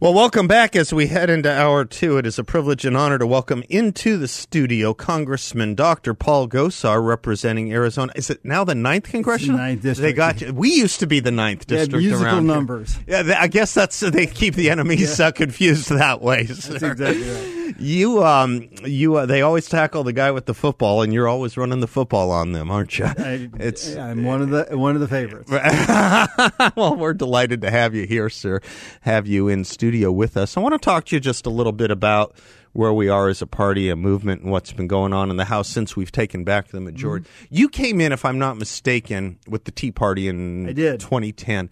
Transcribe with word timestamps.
Well, 0.00 0.14
welcome 0.14 0.46
back 0.46 0.76
as 0.76 0.94
we 0.94 1.08
head 1.08 1.28
into 1.28 1.52
hour 1.52 1.84
two. 1.84 2.18
It 2.18 2.26
is 2.26 2.38
a 2.38 2.44
privilege 2.44 2.84
and 2.84 2.96
honor 2.96 3.18
to 3.18 3.26
welcome 3.26 3.64
into 3.68 4.16
the 4.16 4.28
studio 4.28 4.94
Congressman 4.94 5.74
Dr. 5.74 6.14
Paul 6.14 6.48
Gosar 6.48 7.04
representing 7.04 7.72
Arizona. 7.72 8.12
Is 8.14 8.30
it 8.30 8.44
now 8.44 8.62
the 8.62 8.76
ninth 8.76 9.06
congressional? 9.08 9.56
the 9.56 9.62
ninth 9.64 9.82
district. 9.82 10.02
They 10.06 10.12
got 10.12 10.40
you. 10.40 10.54
We 10.54 10.72
used 10.72 11.00
to 11.00 11.08
be 11.08 11.18
the 11.18 11.32
ninth 11.32 11.66
district 11.66 12.04
musical 12.04 12.24
around 12.24 12.44
here. 12.44 12.54
numbers. 12.54 12.96
Yeah, 13.08 13.38
I 13.40 13.48
guess 13.48 13.74
that's 13.74 13.98
they 13.98 14.26
keep 14.26 14.54
the 14.54 14.70
enemies 14.70 15.18
uh, 15.18 15.32
confused 15.32 15.88
that 15.88 16.22
way. 16.22 16.44
That's 16.44 16.68
exactly 16.68 17.28
right. 17.28 17.57
You, 17.78 18.24
um, 18.24 18.68
you, 18.84 19.16
uh, 19.16 19.26
they 19.26 19.42
always 19.42 19.68
tackle 19.68 20.04
the 20.04 20.12
guy 20.12 20.30
with 20.30 20.46
the 20.46 20.54
football, 20.54 21.02
and 21.02 21.12
you're 21.12 21.28
always 21.28 21.56
running 21.56 21.80
the 21.80 21.86
football 21.86 22.30
on 22.30 22.52
them, 22.52 22.70
aren't 22.70 22.98
you? 22.98 23.06
I, 23.06 23.50
it's 23.58 23.94
I'm 23.96 24.24
one 24.24 24.42
of 24.42 24.50
the 24.50 24.76
one 24.76 24.94
of 24.94 25.00
the 25.00 25.08
favorites. 25.08 25.50
well, 26.76 26.96
we're 26.96 27.14
delighted 27.14 27.60
to 27.62 27.70
have 27.70 27.94
you 27.94 28.06
here, 28.06 28.28
sir. 28.28 28.60
Have 29.02 29.26
you 29.26 29.48
in 29.48 29.64
studio 29.64 30.10
with 30.10 30.36
us. 30.36 30.56
I 30.56 30.60
want 30.60 30.74
to 30.74 30.78
talk 30.78 31.06
to 31.06 31.16
you 31.16 31.20
just 31.20 31.46
a 31.46 31.50
little 31.50 31.72
bit 31.72 31.90
about 31.90 32.36
where 32.72 32.92
we 32.92 33.08
are 33.08 33.28
as 33.28 33.42
a 33.42 33.46
party, 33.46 33.88
a 33.88 33.96
movement, 33.96 34.42
and 34.42 34.52
what's 34.52 34.72
been 34.72 34.86
going 34.86 35.12
on 35.12 35.30
in 35.30 35.36
the 35.36 35.46
House 35.46 35.68
since 35.68 35.96
we've 35.96 36.12
taken 36.12 36.44
back 36.44 36.68
the 36.68 36.80
majority. 36.80 37.26
Mm-hmm. 37.26 37.54
You 37.54 37.68
came 37.68 38.00
in, 38.00 38.12
if 38.12 38.24
I'm 38.24 38.38
not 38.38 38.56
mistaken, 38.56 39.38
with 39.48 39.64
the 39.64 39.72
Tea 39.72 39.90
Party 39.90 40.28
in 40.28 40.68
I 40.68 40.72
did. 40.72 41.00
2010. 41.00 41.70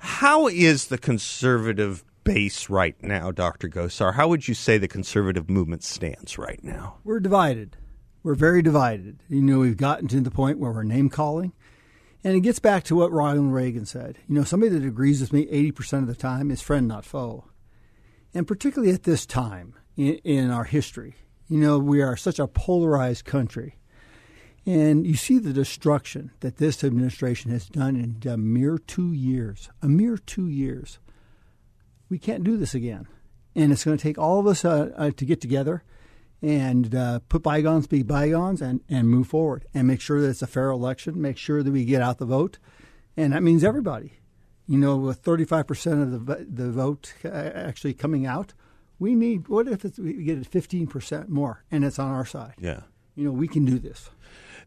How 0.00 0.48
is 0.48 0.86
the 0.86 0.98
conservative 0.98 2.04
base 2.34 2.70
right 2.70 3.02
now, 3.02 3.30
Dr. 3.30 3.68
Gosar? 3.68 4.14
How 4.14 4.28
would 4.28 4.48
you 4.48 4.54
say 4.54 4.78
the 4.78 4.88
conservative 4.88 5.48
movement 5.48 5.82
stands 5.82 6.38
right 6.38 6.62
now? 6.62 6.98
We're 7.04 7.20
divided. 7.20 7.76
We're 8.22 8.34
very 8.34 8.62
divided. 8.62 9.22
You 9.28 9.42
know, 9.42 9.60
we've 9.60 9.76
gotten 9.76 10.08
to 10.08 10.20
the 10.20 10.30
point 10.30 10.58
where 10.58 10.72
we're 10.72 10.82
name 10.82 11.08
calling. 11.08 11.52
And 12.24 12.36
it 12.36 12.40
gets 12.40 12.58
back 12.58 12.84
to 12.84 12.96
what 12.96 13.12
Ronald 13.12 13.52
Reagan 13.52 13.86
said. 13.86 14.18
You 14.28 14.34
know, 14.34 14.44
somebody 14.44 14.70
that 14.70 14.84
agrees 14.84 15.20
with 15.20 15.32
me 15.32 15.46
80% 15.46 16.00
of 16.00 16.06
the 16.08 16.14
time 16.14 16.50
is 16.50 16.60
friend, 16.60 16.88
not 16.88 17.04
foe. 17.04 17.44
And 18.34 18.46
particularly 18.46 18.92
at 18.92 19.04
this 19.04 19.24
time 19.24 19.74
in, 19.96 20.14
in 20.24 20.50
our 20.50 20.64
history, 20.64 21.14
you 21.48 21.58
know, 21.58 21.78
we 21.78 22.02
are 22.02 22.16
such 22.16 22.38
a 22.38 22.46
polarized 22.46 23.24
country. 23.24 23.76
And 24.66 25.06
you 25.06 25.14
see 25.14 25.38
the 25.38 25.52
destruction 25.52 26.32
that 26.40 26.58
this 26.58 26.84
administration 26.84 27.50
has 27.52 27.66
done 27.66 27.96
in 27.96 28.30
a 28.30 28.36
mere 28.36 28.76
two 28.76 29.12
years. 29.14 29.70
A 29.80 29.88
mere 29.88 30.18
two 30.18 30.48
years. 30.48 30.98
We 32.08 32.18
can't 32.18 32.44
do 32.44 32.56
this 32.56 32.74
again. 32.74 33.06
And 33.54 33.72
it's 33.72 33.84
going 33.84 33.96
to 33.96 34.02
take 34.02 34.18
all 34.18 34.38
of 34.38 34.46
us 34.46 34.64
uh, 34.64 34.90
uh, 34.96 35.10
to 35.16 35.24
get 35.24 35.40
together 35.40 35.82
and 36.40 36.94
uh, 36.94 37.20
put 37.28 37.42
bygones 37.42 37.86
be 37.86 38.02
bygones 38.02 38.62
and, 38.62 38.80
and 38.88 39.08
move 39.08 39.26
forward 39.26 39.66
and 39.74 39.86
make 39.88 40.00
sure 40.00 40.20
that 40.20 40.28
it's 40.28 40.42
a 40.42 40.46
fair 40.46 40.70
election, 40.70 41.20
make 41.20 41.36
sure 41.36 41.62
that 41.62 41.70
we 41.70 41.84
get 41.84 42.00
out 42.00 42.18
the 42.18 42.26
vote. 42.26 42.58
And 43.16 43.32
that 43.32 43.42
means 43.42 43.64
everybody. 43.64 44.12
You 44.66 44.78
know, 44.78 44.96
with 44.96 45.22
35% 45.22 46.02
of 46.02 46.26
the, 46.26 46.46
the 46.48 46.70
vote 46.70 47.14
uh, 47.24 47.28
actually 47.28 47.94
coming 47.94 48.26
out, 48.26 48.52
we 48.98 49.14
need, 49.14 49.48
what 49.48 49.66
if 49.66 49.84
it's, 49.84 49.98
we 49.98 50.12
get 50.24 50.48
15% 50.48 51.28
more 51.28 51.64
and 51.70 51.84
it's 51.84 51.98
on 51.98 52.10
our 52.10 52.26
side? 52.26 52.54
Yeah. 52.58 52.82
You 53.16 53.24
know, 53.24 53.32
we 53.32 53.48
can 53.48 53.64
do 53.64 53.78
this. 53.78 54.10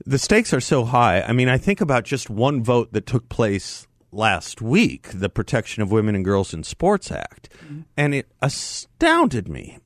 The 0.05 0.17
stakes 0.17 0.53
are 0.53 0.61
so 0.61 0.83
high. 0.83 1.21
I 1.21 1.31
mean, 1.31 1.47
I 1.47 1.57
think 1.57 1.79
about 1.79 2.03
just 2.03 2.29
one 2.29 2.63
vote 2.63 2.91
that 2.93 3.05
took 3.05 3.29
place 3.29 3.87
last 4.11 4.61
week, 4.61 5.09
the 5.13 5.29
Protection 5.29 5.81
of 5.81 5.91
Women 5.91 6.15
and 6.15 6.25
Girls 6.25 6.53
in 6.53 6.63
Sports 6.63 7.11
Act, 7.11 7.49
and 7.97 8.13
it 8.13 8.31
astounded 8.41 9.47
me. 9.47 9.79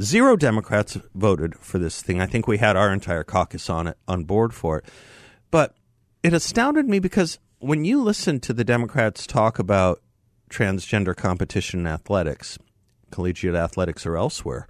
Zero 0.00 0.36
Democrats 0.36 0.96
voted 1.14 1.54
for 1.56 1.78
this 1.78 2.00
thing. 2.00 2.20
I 2.20 2.26
think 2.26 2.46
we 2.46 2.58
had 2.58 2.76
our 2.76 2.92
entire 2.92 3.24
caucus 3.24 3.68
on 3.68 3.88
it, 3.88 3.98
on 4.08 4.24
board 4.24 4.54
for 4.54 4.78
it. 4.78 4.84
But 5.50 5.74
it 6.22 6.32
astounded 6.32 6.88
me 6.88 6.98
because 6.98 7.38
when 7.58 7.84
you 7.84 8.02
listen 8.02 8.40
to 8.40 8.52
the 8.52 8.64
Democrats 8.64 9.26
talk 9.26 9.58
about 9.58 10.00
transgender 10.48 11.14
competition 11.14 11.80
in 11.80 11.86
athletics, 11.86 12.58
collegiate 13.10 13.54
athletics 13.54 14.06
or 14.06 14.16
elsewhere, 14.16 14.66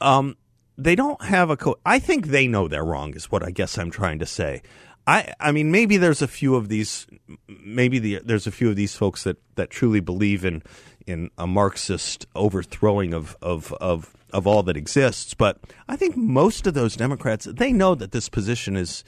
um, 0.00 0.36
they 0.76 0.94
don't 0.94 1.22
have 1.24 1.50
a 1.50 1.56
co- 1.56 1.78
I 1.86 1.98
think 1.98 2.26
they 2.26 2.46
know 2.46 2.68
they're 2.68 2.84
wrong 2.84 3.14
is 3.14 3.30
what 3.30 3.42
I 3.42 3.50
guess 3.50 3.78
I'm 3.78 3.90
trying 3.90 4.18
to 4.18 4.26
say. 4.26 4.62
I 5.06 5.32
I 5.40 5.52
mean 5.52 5.70
maybe 5.70 5.96
there's 5.96 6.22
a 6.22 6.28
few 6.28 6.54
of 6.54 6.68
these 6.68 7.06
maybe 7.48 7.98
the, 7.98 8.20
there's 8.24 8.46
a 8.46 8.52
few 8.52 8.68
of 8.70 8.76
these 8.76 8.94
folks 8.94 9.24
that, 9.24 9.38
that 9.56 9.70
truly 9.70 10.00
believe 10.00 10.44
in 10.44 10.62
in 11.06 11.30
a 11.36 11.46
Marxist 11.46 12.26
overthrowing 12.36 13.12
of, 13.12 13.36
of, 13.42 13.72
of, 13.80 14.14
of 14.32 14.46
all 14.46 14.62
that 14.62 14.76
exists, 14.76 15.34
but 15.34 15.58
I 15.88 15.96
think 15.96 16.16
most 16.16 16.66
of 16.66 16.74
those 16.74 16.96
Democrats 16.96 17.46
they 17.50 17.72
know 17.72 17.94
that 17.96 18.12
this 18.12 18.28
position 18.28 18.76
is 18.76 19.02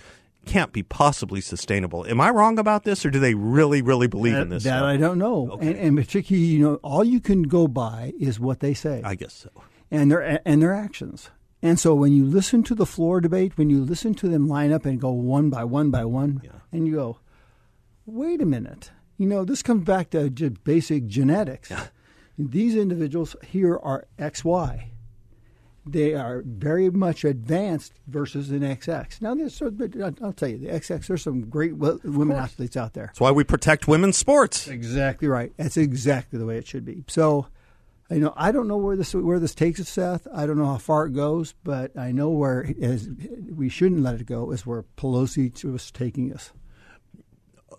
can't 0.45 0.73
be 0.73 0.83
possibly 0.83 1.41
sustainable. 1.41 2.07
Am 2.07 2.21
I 2.21 2.31
wrong 2.31 2.59
about 2.59 2.85
this, 2.85 3.07
or 3.07 3.11
do 3.11 3.19
they 3.19 3.35
really, 3.35 3.81
really 3.81 4.09
believe 4.09 4.35
that, 4.35 4.43
in 4.43 4.49
this? 4.51 4.65
That? 4.65 4.83
I 4.83 4.97
don't 4.97 5.19
know. 5.19 5.59
And, 5.61 5.77
and 5.77 5.97
particularly, 5.97 6.47
you 6.47 6.59
know, 6.59 6.75
all 6.83 7.03
you 7.03 7.21
can 7.21 7.45
go 7.45 7.67
by 7.67 8.13
is 8.21 8.39
what 8.39 8.61
they 8.61 8.75
say. 8.75 9.01
I 9.05 9.15
guess 9.15 9.33
so. 9.33 9.51
and 9.91 10.11
their 10.11 10.41
and 10.47 10.61
their 10.61 10.75
actions. 10.75 11.31
And 11.65 11.81
so 11.81 11.95
when 11.95 12.13
you 12.13 12.27
listen 12.27 12.63
to 12.65 12.75
the 12.75 12.85
floor 12.85 13.23
debate, 13.23 13.57
when 13.57 13.71
you 13.71 13.83
listen 13.83 14.13
to 14.17 14.29
them 14.29 14.47
line 14.47 14.71
up 14.71 14.85
and 14.85 15.01
go 15.01 15.11
one 15.13 15.49
by 15.49 15.65
one 15.65 15.91
by 15.91 16.05
one, 16.05 16.43
and 16.71 16.87
you 16.87 16.97
go, 16.97 17.19
wait 18.05 18.43
a 18.43 18.45
minute, 18.45 18.91
you 19.17 19.27
know, 19.27 19.47
this 19.47 19.63
comes 19.63 19.83
back 19.83 20.11
to 20.11 20.29
just 20.29 20.63
basic 20.63 21.07
genetics. 21.07 21.73
These 22.39 22.77
individuals 22.77 23.35
here 23.47 23.79
are 23.79 24.07
XY. 24.19 24.89
They 25.87 26.13
are 26.13 26.43
very 26.45 26.91
much 26.91 27.25
advanced 27.25 27.95
versus 28.09 28.51
an 28.51 28.61
XX. 28.61 29.23
Now, 29.23 29.35
there's, 29.35 29.63
I'll 29.63 30.35
tell 30.35 30.49
you, 30.51 30.59
the 30.59 30.69
XX, 30.69 31.07
there's 31.07 31.23
some 31.23 31.49
great 31.49 31.79
women 31.79 32.37
athletes 32.37 32.77
out 32.77 32.93
there. 32.93 33.07
That's 33.07 33.21
why 33.21 33.31
we 33.31 33.43
protect 33.43 33.89
women's 33.89 34.19
sports. 34.19 34.69
Exactly 34.69 35.29
right. 35.29 35.53
That's 35.57 35.79
exactly 35.79 36.39
the 36.39 36.45
way 36.45 36.59
it 36.59 36.67
should 36.67 36.85
be. 36.85 37.05
So, 37.09 37.47
you 38.15 38.21
know, 38.21 38.33
I 38.37 38.53
don't 38.53 38.69
know 38.69 38.77
where 38.77 38.97
this 38.97 39.15
where 39.15 39.41
this 39.41 39.55
takes 39.55 39.81
us, 39.81 39.89
Seth. 39.89 40.27
I 40.33 40.47
don't 40.47 40.57
know 40.57 40.67
how 40.67 40.79
far 40.79 41.07
it 41.07 41.13
goes, 41.13 41.55
but 41.65 41.99
I 41.99 42.13
know 42.13 42.31
where 42.31 42.73
we 43.53 43.69
shouldn't 43.69 44.03
let 44.03 44.21
it 44.21 44.27
go 44.27 44.53
is 44.53 44.65
where 44.65 44.85
Pelosi 44.97 45.65
was 45.65 45.91
taking 45.91 46.33
us. 46.33 46.53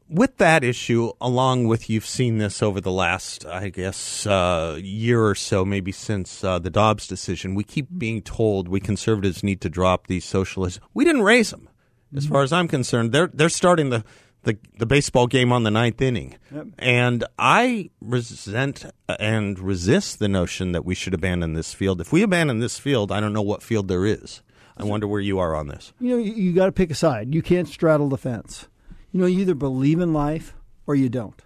with 0.08 0.38
that 0.38 0.64
issue, 0.64 1.12
along 1.20 1.68
with 1.68 1.90
you've 1.90 2.06
seen 2.06 2.38
this 2.38 2.62
over 2.62 2.80
the 2.80 2.92
last, 2.92 3.46
I 3.46 3.70
guess, 3.70 4.26
uh, 4.28 4.78
year 4.82 5.26
or 5.26 5.36
so, 5.36 5.66
maybe 5.66 5.92
since 5.92 6.44
uh, 6.44 6.60
the 6.60 6.70
Dobbs 6.70 7.08
decision, 7.08 7.56
we 7.56 7.64
keep 7.64 7.88
being 7.98 8.22
told 8.22 8.68
we 8.68 8.80
conservatives 8.80 9.44
need 9.44 9.62
to 9.62 9.70
drop 9.70 10.08
these 10.08 10.26
socialists. 10.26 10.80
We 10.94 11.06
didn't 11.06 11.24
raise 11.24 11.52
them, 11.52 11.70
as 12.16 12.28
far 12.28 12.44
as 12.44 12.54
I'm 12.54 12.68
concerned. 12.68 13.12
They're 13.12 13.30
they're 13.34 13.50
starting 13.50 13.90
the. 13.90 14.04
The, 14.46 14.58
the 14.78 14.86
baseball 14.86 15.28
game 15.28 15.52
on 15.52 15.64
the 15.64 15.72
ninth 15.72 16.02
inning. 16.02 16.36
And 16.78 17.24
I 17.38 17.90
resent 18.00 18.86
and 19.20 19.60
resist 19.60 20.20
the 20.20 20.28
notion 20.28 20.72
that 20.72 20.86
we 20.86 20.96
should 20.96 21.14
abandon 21.14 21.54
this 21.54 21.74
field. 21.74 22.00
If 22.00 22.14
we 22.14 22.22
abandon 22.22 22.60
this 22.60 22.78
field, 22.78 23.12
I 23.12 23.20
don't 23.20 23.34
know 23.34 23.42
what 23.42 23.64
field 23.64 23.88
there 23.88 24.06
is. 24.06 24.44
I 24.78 24.84
wonder 24.84 25.08
where 25.08 25.22
you 25.22 25.40
are 25.40 25.56
on 25.56 25.68
this. 25.68 25.94
You 26.00 26.10
know, 26.10 26.18
you, 26.18 26.34
you 26.34 26.54
got 26.54 26.68
to 26.68 26.72
pick 26.72 26.92
a 26.92 26.96
side. 26.96 27.34
You 27.34 27.42
can't 27.42 27.68
straddle 27.68 28.08
the 28.08 28.18
fence. 28.18 28.68
You 29.12 29.20
know, 29.20 29.26
you 29.26 29.40
either 29.40 29.56
believe 29.56 30.00
in 30.00 30.14
life 30.14 30.54
or 30.86 30.94
you 30.94 31.10
don't. 31.10 31.42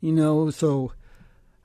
You 0.00 0.12
know, 0.12 0.50
so 0.50 0.92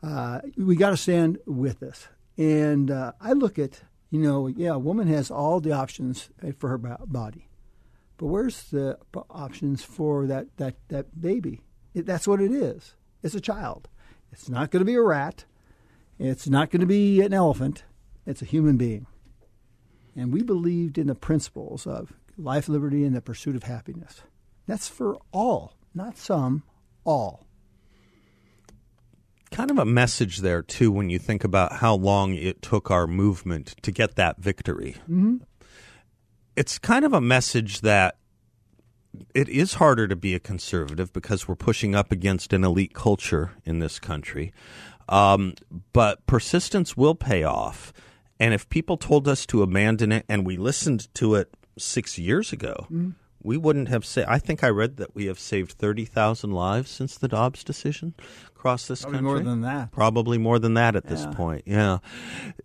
uh, 0.04 0.42
we 0.58 0.76
got 0.76 0.90
to 0.90 0.98
stand 0.98 1.38
with 1.46 1.80
this. 1.80 2.08
And 2.38 2.92
uh, 2.92 3.14
I 3.22 3.34
look 3.34 3.58
at, 3.58 3.82
you 4.10 4.20
know, 4.20 4.48
yeah, 4.48 4.74
a 4.74 4.80
woman 4.80 5.08
has 5.08 5.32
all 5.32 5.60
the 5.60 5.72
options 5.72 6.30
for 6.58 6.70
her 6.70 6.78
body, 6.78 7.47
but 8.18 8.28
where's 8.28 8.64
the 8.72 8.98
options 9.30 9.84
for 9.84 10.26
that 10.28 10.58
that 10.58 10.76
that 10.90 11.22
baby? 11.22 11.62
It, 11.94 12.06
that's 12.06 12.28
what 12.28 12.42
it 12.42 12.52
is. 12.52 12.96
It's 13.24 13.36
a 13.36 13.42
child. 13.42 13.88
It's 14.32 14.50
not 14.50 14.72
going 14.72 14.82
to 14.82 14.86
be 14.86 14.96
a 14.96 15.02
rat. 15.02 15.46
It's 16.20 16.48
not 16.48 16.70
going 16.70 16.82
to 16.82 16.88
be 16.88 17.22
an 17.22 17.34
elephant. 17.34 17.84
It's 18.26 18.42
a 18.42 18.46
human 18.46 18.78
being. 18.78 19.08
And 20.16 20.34
we 20.34 20.42
believed 20.42 20.98
in 20.98 21.08
the 21.08 21.16
principles 21.16 21.86
of 21.88 22.14
life, 22.38 22.68
liberty, 22.68 23.04
and 23.06 23.16
the 23.16 23.22
pursuit 23.22 23.56
of 23.56 23.64
happiness. 23.64 24.22
That's 24.66 24.88
for 24.88 25.18
all, 25.32 25.74
not 25.94 26.18
some, 26.18 26.64
all. 27.04 27.46
kind 29.52 29.72
of 29.72 29.78
a 29.80 29.86
message 29.86 30.40
there 30.40 30.62
too 30.62 30.92
when 30.92 31.10
you 31.10 31.20
think 31.20 31.44
about 31.44 31.74
how 31.74 31.96
long 31.96 32.34
it 32.34 32.62
took 32.62 32.92
our 32.92 33.08
movement 33.08 33.76
to 33.82 33.92
get 33.92 34.16
that 34.16 34.40
victory. 34.40 34.96
Mm-hmm. 35.04 35.38
It's 36.58 36.80
kind 36.80 37.06
of 37.06 37.14
a 37.14 37.22
message 37.22 37.82
that 37.82 38.18
it 39.34 39.48
is 39.48 39.76
harder 39.76 40.08
to 40.08 40.16
be 40.16 40.34
a 40.34 40.40
conservative 40.40 41.14
because 41.14 41.48
we're 41.48 41.56
pushing 41.56 41.94
up 41.94 42.12
against 42.12 42.52
an 42.52 42.64
elite 42.64 42.94
culture 42.94 43.52
in 43.64 43.78
this 43.78 44.00
country. 44.00 44.52
Um, 45.08 45.54
but 45.94 46.26
persistence 46.26 46.98
will 46.98 47.16
pay 47.16 47.44
off. 47.44 47.94
And 48.40 48.54
if 48.56 48.68
people 48.70 48.98
told 48.98 49.28
us 49.28 49.46
to 49.48 49.62
abandon 49.62 50.12
it 50.12 50.26
and 50.28 50.46
we 50.46 50.58
listened 50.58 51.14
to 51.16 51.36
it 51.36 51.54
six 51.78 52.18
years 52.18 52.52
ago, 52.52 52.88
mm-hmm. 52.92 53.12
We 53.42 53.58
wouldn't 53.58 53.90
have 53.90 54.06
said. 54.06 54.26
I 54.28 54.40
think 54.40 54.64
I 54.64 54.70
read 54.70 54.98
that 54.98 55.16
we 55.16 55.26
have 55.28 55.40
saved 55.40 55.74
30,000 55.74 56.52
lives 56.52 56.90
since 56.90 57.18
the 57.18 57.28
Dobbs 57.28 57.64
decision 57.64 58.14
across 58.48 58.88
this 58.88 59.04
Probably 59.04 59.20
country. 59.20 59.32
more 59.32 59.44
than 59.44 59.62
that. 59.62 59.92
Probably 59.92 60.38
more 60.38 60.60
than 60.60 60.74
that 60.74 60.96
at 60.96 61.06
yeah. 61.06 61.10
this 61.10 61.26
point. 61.36 61.64
Yeah. 61.66 62.00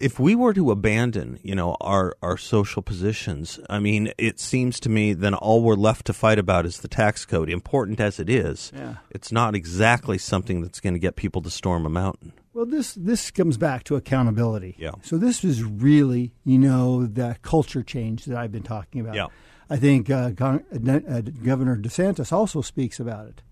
If 0.01 0.19
we 0.19 0.35
were 0.35 0.55
to 0.55 0.71
abandon, 0.71 1.39
you 1.43 1.55
know, 1.55 1.77
our, 1.81 2.17
our 2.23 2.37
social 2.37 2.83
positions, 2.83 3.61
I 3.69 3.79
mean, 3.79 4.13
it 4.19 4.41
seems 4.41 4.81
to 4.81 4.89
me 4.89 5.13
then 5.13 5.35
all 5.35 5.63
we're 5.63 5.75
left 5.75 6.07
to 6.07 6.13
fight 6.13 6.39
about 6.39 6.67
is 6.67 6.79
the 6.79 6.89
tax 6.89 7.25
code. 7.25 7.51
Important 7.51 8.01
as 8.01 8.19
it 8.19 8.31
is, 8.31 8.73
yeah. 8.75 8.97
it's 9.11 9.31
not 9.31 9.55
exactly 9.55 10.19
something 10.19 10.63
that's 10.63 10.81
going 10.81 10.95
to 10.95 11.01
get 11.01 11.17
people 11.17 11.43
to 11.43 11.51
storm 11.51 11.87
a 11.87 11.91
mountain. 11.91 12.33
Well, 12.55 12.67
this 12.67 12.95
this 12.95 13.31
comes 13.31 13.57
back 13.57 13.85
to 13.85 13.97
accountability. 13.97 14.77
Yeah. 14.79 14.93
So 15.03 15.17
this 15.17 15.43
is 15.43 15.63
really, 15.63 16.33
you 16.45 16.59
know, 16.59 17.07
the 17.07 17.37
culture 17.41 17.83
change 17.83 18.27
that 18.27 18.37
I've 18.37 18.53
been 18.53 18.63
talking 18.63 19.01
about. 19.01 19.15
Yeah. 19.15 19.29
I 19.71 19.77
think 19.77 20.11
uh, 20.11 20.31
Governor 20.31 21.77
DeSantis 21.77 22.33
also 22.33 22.61
speaks 22.61 23.01
about 23.01 23.29
it 23.29 23.43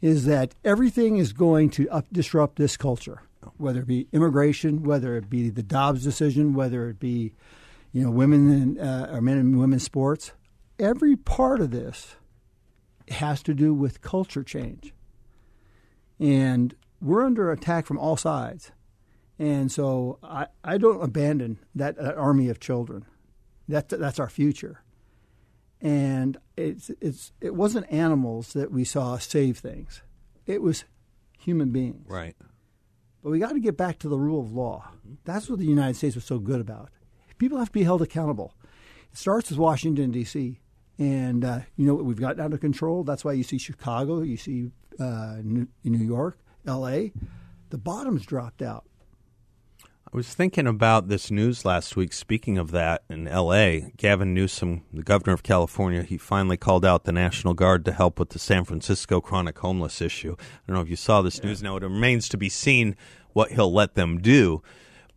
is 0.00 0.26
that 0.26 0.54
everything 0.64 1.16
is 1.16 1.32
going 1.32 1.70
to 1.70 1.88
up, 1.90 2.06
disrupt 2.12 2.56
this 2.56 2.76
culture, 2.76 3.22
whether 3.56 3.80
it 3.80 3.86
be 3.86 4.06
immigration, 4.12 4.82
whether 4.82 5.16
it 5.16 5.28
be 5.28 5.50
the 5.50 5.62
Dobbs 5.62 6.04
decision, 6.04 6.54
whether 6.54 6.88
it 6.88 7.00
be, 7.00 7.32
you 7.92 8.02
know, 8.04 8.10
women 8.10 8.50
and 8.50 8.80
uh, 8.80 9.08
or 9.10 9.20
men 9.20 9.38
and 9.38 9.58
women's 9.58 9.82
sports. 9.82 10.32
Every 10.78 11.16
part 11.16 11.60
of 11.60 11.72
this 11.72 12.14
has 13.08 13.42
to 13.42 13.54
do 13.54 13.74
with 13.74 14.00
culture 14.00 14.44
change, 14.44 14.94
and 16.20 16.74
we're 17.00 17.24
under 17.24 17.50
attack 17.50 17.86
from 17.86 17.98
all 17.98 18.16
sides. 18.16 18.70
And 19.40 19.70
so 19.70 20.18
I, 20.22 20.46
I 20.64 20.78
don't 20.78 21.02
abandon 21.02 21.58
that, 21.74 21.96
that 21.96 22.16
army 22.16 22.48
of 22.48 22.58
children. 22.58 23.06
That, 23.68 23.88
that's 23.88 24.18
our 24.18 24.28
future 24.28 24.82
and 25.80 26.36
it's 26.56 26.90
it's 27.00 27.32
it 27.40 27.54
wasn't 27.54 27.90
animals 27.92 28.52
that 28.52 28.70
we 28.70 28.84
saw 28.84 29.18
save 29.18 29.58
things; 29.58 30.02
it 30.46 30.62
was 30.62 30.84
human 31.38 31.70
beings. 31.70 32.06
Right. 32.08 32.36
But 33.22 33.30
we 33.30 33.38
got 33.38 33.52
to 33.52 33.60
get 33.60 33.76
back 33.76 33.98
to 34.00 34.08
the 34.08 34.18
rule 34.18 34.40
of 34.40 34.52
law. 34.52 34.90
That's 35.24 35.48
what 35.50 35.58
the 35.58 35.66
United 35.66 35.96
States 35.96 36.14
was 36.14 36.24
so 36.24 36.38
good 36.38 36.60
about. 36.60 36.90
People 37.38 37.58
have 37.58 37.68
to 37.68 37.72
be 37.72 37.82
held 37.84 38.02
accountable. 38.02 38.54
It 39.12 39.18
starts 39.18 39.50
with 39.50 39.58
Washington 39.58 40.10
D.C. 40.10 40.60
And 40.98 41.44
uh, 41.44 41.60
you 41.76 41.86
know 41.86 41.94
what 41.94 42.04
we've 42.04 42.20
gotten 42.20 42.40
out 42.40 42.52
of 42.52 42.60
control. 42.60 43.04
That's 43.04 43.24
why 43.24 43.32
you 43.32 43.44
see 43.44 43.58
Chicago, 43.58 44.22
you 44.22 44.36
see 44.36 44.70
uh, 44.98 45.36
New 45.42 45.68
York, 45.84 46.38
L.A. 46.66 47.12
The 47.70 47.78
bottom's 47.78 48.26
dropped 48.26 48.62
out. 48.62 48.84
I 50.10 50.16
was 50.16 50.32
thinking 50.32 50.66
about 50.66 51.08
this 51.08 51.30
news 51.30 51.66
last 51.66 51.94
week. 51.94 52.14
Speaking 52.14 52.56
of 52.56 52.70
that, 52.70 53.02
in 53.10 53.28
L.A., 53.28 53.92
Gavin 53.98 54.32
Newsom, 54.32 54.84
the 54.90 55.02
governor 55.02 55.34
of 55.34 55.42
California, 55.42 56.02
he 56.02 56.16
finally 56.16 56.56
called 56.56 56.82
out 56.82 57.04
the 57.04 57.12
National 57.12 57.52
Guard 57.52 57.84
to 57.84 57.92
help 57.92 58.18
with 58.18 58.30
the 58.30 58.38
San 58.38 58.64
Francisco 58.64 59.20
chronic 59.20 59.58
homeless 59.58 60.00
issue. 60.00 60.34
I 60.40 60.44
don't 60.66 60.76
know 60.76 60.80
if 60.80 60.88
you 60.88 60.96
saw 60.96 61.20
this 61.20 61.38
yeah. 61.38 61.46
news. 61.46 61.62
Now, 61.62 61.76
it 61.76 61.82
remains 61.82 62.26
to 62.30 62.38
be 62.38 62.48
seen 62.48 62.96
what 63.34 63.52
he'll 63.52 63.70
let 63.70 63.96
them 63.96 64.18
do. 64.18 64.62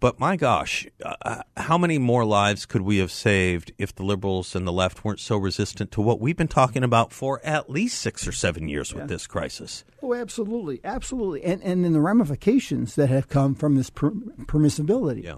But 0.02 0.20
my 0.20 0.36
gosh, 0.36 0.88
uh, 1.06 1.44
how 1.56 1.78
many 1.78 2.00
more 2.00 2.26
lives 2.26 2.66
could 2.66 2.82
we 2.82 2.98
have 2.98 3.12
saved 3.12 3.72
if 3.78 3.94
the 3.94 4.02
liberals 4.02 4.56
and 4.56 4.66
the 4.66 4.72
left 4.72 5.06
weren't 5.06 5.20
so 5.20 5.38
resistant 5.38 5.92
to 5.92 6.02
what 6.02 6.20
we've 6.20 6.36
been 6.36 6.48
talking 6.48 6.84
about 6.84 7.14
for 7.14 7.40
at 7.44 7.70
least 7.70 8.02
six 8.02 8.28
or 8.28 8.32
seven 8.32 8.68
years 8.68 8.96
with 8.96 9.08
this 9.08 9.28
crisis? 9.28 9.84
Oh, 10.02 10.16
absolutely, 10.16 10.82
absolutely, 10.84 11.44
and 11.44 11.62
and 11.62 11.86
then 11.86 11.94
the 11.94 12.02
ramifications 12.02 12.96
that 12.96 13.10
have 13.10 13.30
come 13.30 13.54
from 13.54 13.76
this 13.76 13.92
per- 13.92 14.10
permissibility. 14.10 15.24
Yeah. 15.24 15.36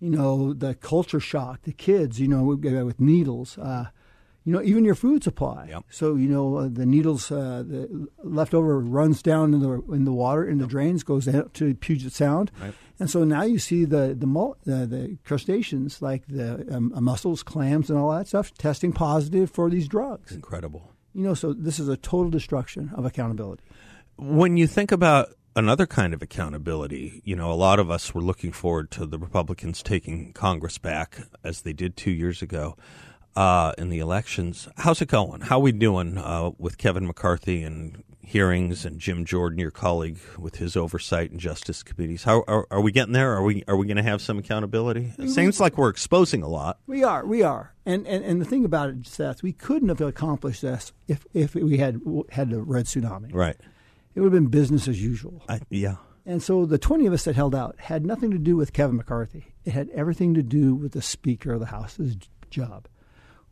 You 0.00 0.08
know, 0.08 0.54
the 0.54 0.74
culture 0.74 1.20
shock, 1.20 1.62
the 1.64 1.72
kids. 1.74 2.18
You 2.18 2.28
know, 2.28 2.44
with 2.44 2.98
needles. 2.98 3.58
Uh, 3.58 3.88
you 4.44 4.52
know, 4.52 4.62
even 4.62 4.84
your 4.84 4.94
food 4.94 5.22
supply. 5.22 5.66
Yep. 5.68 5.84
So 5.90 6.16
you 6.16 6.28
know 6.28 6.56
uh, 6.56 6.68
the 6.68 6.84
needles, 6.84 7.30
uh, 7.30 7.62
the 7.66 8.08
leftover 8.24 8.80
runs 8.80 9.22
down 9.22 9.54
in 9.54 9.60
the 9.60 9.82
in 9.92 10.04
the 10.04 10.12
water 10.12 10.46
in 10.46 10.58
the 10.58 10.66
drains, 10.66 11.02
goes 11.02 11.28
out 11.28 11.54
to 11.54 11.74
Puget 11.74 12.12
Sound, 12.12 12.50
right. 12.60 12.74
and 12.98 13.08
so 13.08 13.24
now 13.24 13.42
you 13.42 13.58
see 13.58 13.84
the 13.84 14.14
the 14.18 14.26
uh, 14.26 14.86
the 14.86 15.16
crustaceans 15.24 16.02
like 16.02 16.26
the 16.26 16.66
um, 16.74 16.92
uh, 16.94 17.00
mussels, 17.00 17.42
clams, 17.42 17.88
and 17.88 17.98
all 17.98 18.10
that 18.10 18.28
stuff 18.28 18.52
testing 18.54 18.92
positive 18.92 19.50
for 19.50 19.70
these 19.70 19.86
drugs. 19.86 20.32
Incredible. 20.32 20.90
You 21.14 21.22
know, 21.22 21.34
so 21.34 21.52
this 21.52 21.78
is 21.78 21.88
a 21.88 21.96
total 21.96 22.30
destruction 22.30 22.90
of 22.94 23.04
accountability. 23.04 23.62
When 24.16 24.56
you 24.56 24.66
think 24.66 24.90
about 24.92 25.28
another 25.54 25.86
kind 25.86 26.14
of 26.14 26.22
accountability. 26.22 27.20
You 27.24 27.36
know, 27.36 27.52
a 27.52 27.54
lot 27.54 27.78
of 27.78 27.90
us 27.90 28.14
were 28.14 28.22
looking 28.22 28.52
forward 28.52 28.90
to 28.92 29.04
the 29.04 29.18
Republicans 29.18 29.82
taking 29.82 30.32
Congress 30.32 30.78
back 30.78 31.18
as 31.44 31.60
they 31.60 31.74
did 31.74 31.94
two 31.94 32.10
years 32.10 32.40
ago 32.40 32.74
uh, 33.36 33.72
in 33.78 33.88
the 33.88 33.98
elections. 33.98 34.68
How's 34.76 35.00
it 35.00 35.08
going? 35.08 35.42
How 35.42 35.56
are 35.56 35.62
we 35.62 35.72
doing 35.72 36.18
uh, 36.18 36.50
with 36.58 36.78
Kevin 36.78 37.06
McCarthy 37.06 37.62
and 37.62 38.02
hearings 38.20 38.84
and 38.84 38.98
Jim 38.98 39.24
Jordan, 39.24 39.58
your 39.58 39.70
colleague, 39.70 40.18
with 40.38 40.56
his 40.56 40.76
oversight 40.76 41.30
and 41.30 41.40
justice 41.40 41.82
committees? 41.82 42.24
How 42.24 42.44
are, 42.46 42.66
are 42.70 42.80
we 42.80 42.92
getting 42.92 43.12
there? 43.12 43.32
Are 43.34 43.42
we 43.42 43.64
are 43.68 43.76
we 43.76 43.86
going 43.86 43.96
to 43.96 44.02
have 44.02 44.20
some 44.20 44.38
accountability? 44.38 45.12
It 45.18 45.30
seems 45.30 45.60
like 45.60 45.78
we're 45.78 45.90
exposing 45.90 46.42
a 46.42 46.48
lot. 46.48 46.78
We 46.86 47.04
are, 47.04 47.24
we 47.24 47.42
are, 47.42 47.74
and 47.86 48.06
and, 48.06 48.24
and 48.24 48.40
the 48.40 48.44
thing 48.44 48.64
about 48.64 48.90
it, 48.90 49.06
Seth, 49.06 49.42
we 49.42 49.52
couldn't 49.52 49.88
have 49.88 50.00
accomplished 50.00 50.62
this 50.62 50.92
if 51.08 51.26
if 51.32 51.54
we 51.54 51.78
had 51.78 52.00
had 52.30 52.50
the 52.50 52.62
red 52.62 52.86
tsunami. 52.86 53.32
Right. 53.32 53.56
It 54.14 54.20
would 54.20 54.32
have 54.32 54.42
been 54.42 54.50
business 54.50 54.88
as 54.88 55.02
usual. 55.02 55.42
I, 55.48 55.60
yeah. 55.70 55.96
And 56.26 56.42
so 56.42 56.66
the 56.66 56.78
20 56.78 57.06
of 57.06 57.14
us 57.14 57.24
that 57.24 57.34
held 57.34 57.54
out 57.54 57.76
had 57.78 58.04
nothing 58.04 58.30
to 58.30 58.38
do 58.38 58.56
with 58.56 58.74
Kevin 58.74 58.96
McCarthy. 58.96 59.54
It 59.64 59.72
had 59.72 59.88
everything 59.90 60.34
to 60.34 60.42
do 60.42 60.74
with 60.74 60.92
the 60.92 61.00
Speaker 61.00 61.54
of 61.54 61.60
the 61.60 61.66
House's 61.66 62.16
job 62.50 62.88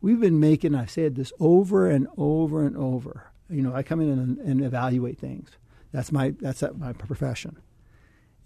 we've 0.01 0.19
been 0.19 0.39
making, 0.39 0.75
I've 0.75 0.91
said 0.91 1.15
this 1.15 1.31
over 1.39 1.89
and 1.89 2.07
over 2.17 2.65
and 2.65 2.75
over. 2.75 3.31
You 3.49 3.61
know, 3.61 3.73
I 3.73 3.83
come 3.83 4.01
in 4.01 4.09
and, 4.09 4.37
and 4.39 4.63
evaluate 4.63 5.19
things. 5.19 5.51
That's 5.91 6.11
my 6.11 6.33
that's 6.39 6.63
my 6.77 6.93
profession. 6.93 7.57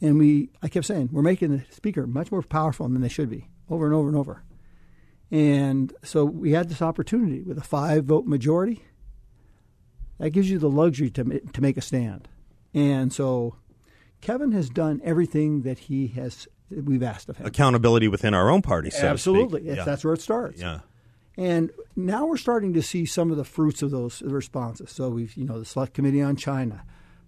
And 0.01 0.17
we, 0.17 0.49
I 0.61 0.67
kept 0.67 0.85
saying, 0.85 1.09
we're 1.11 1.21
making 1.21 1.55
the 1.55 1.63
speaker 1.71 2.05
much 2.05 2.31
more 2.31 2.41
powerful 2.41 2.87
than 2.89 3.01
they 3.01 3.07
should 3.07 3.29
be, 3.29 3.47
over 3.69 3.85
and 3.85 3.95
over 3.95 4.09
and 4.09 4.17
over. 4.17 4.43
And 5.31 5.93
so 6.03 6.25
we 6.25 6.51
had 6.51 6.69
this 6.69 6.81
opportunity 6.81 7.41
with 7.41 7.57
a 7.57 7.63
five 7.63 8.05
vote 8.05 8.25
majority. 8.25 8.83
That 10.17 10.31
gives 10.31 10.49
you 10.49 10.59
the 10.59 10.69
luxury 10.69 11.09
to 11.11 11.39
to 11.39 11.61
make 11.61 11.77
a 11.77 11.81
stand. 11.81 12.27
And 12.73 13.11
so 13.13 13.55
Kevin 14.21 14.51
has 14.53 14.69
done 14.69 15.01
everything 15.03 15.61
that 15.63 15.77
he 15.77 16.07
has 16.07 16.47
we've 16.69 17.03
asked 17.03 17.29
of 17.29 17.37
him. 17.37 17.45
Accountability 17.45 18.07
within 18.07 18.33
our 18.33 18.49
own 18.49 18.61
party, 18.61 18.89
so 18.89 19.05
Absolutely. 19.05 19.63
Yeah. 19.63 19.83
That's 19.83 20.03
where 20.03 20.13
it 20.13 20.21
starts. 20.21 20.59
Yeah. 20.59 20.79
And 21.37 21.71
now 21.95 22.25
we're 22.25 22.37
starting 22.37 22.73
to 22.73 22.81
see 22.81 23.05
some 23.05 23.31
of 23.31 23.37
the 23.37 23.43
fruits 23.43 23.81
of 23.81 23.91
those 23.91 24.21
responses. 24.21 24.91
So 24.91 25.09
we've, 25.09 25.35
you 25.35 25.45
know, 25.45 25.59
the 25.59 25.65
Select 25.65 25.93
Committee 25.93 26.21
on 26.21 26.35
China 26.35 26.83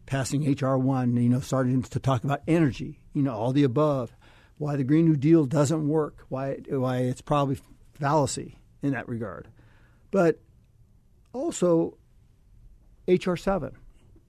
passing 0.05 0.49
HR 0.49 0.77
one, 0.77 1.15
you 1.17 1.29
know, 1.29 1.41
starting 1.41 1.83
to 1.83 1.99
talk 1.99 2.23
about 2.23 2.41
energy, 2.47 2.99
you 3.13 3.21
know, 3.21 3.33
all 3.33 3.51
the 3.51 3.63
above, 3.63 4.15
why 4.57 4.75
the 4.75 4.83
Green 4.83 5.05
New 5.05 5.17
Deal 5.17 5.45
doesn't 5.45 5.87
work, 5.87 6.25
why 6.29 6.57
why 6.69 6.99
it's 6.99 7.21
probably 7.21 7.59
fallacy 7.93 8.57
in 8.81 8.91
that 8.91 9.07
regard, 9.07 9.49
but 10.09 10.39
also 11.33 11.97
HR 13.07 13.35
seven, 13.35 13.75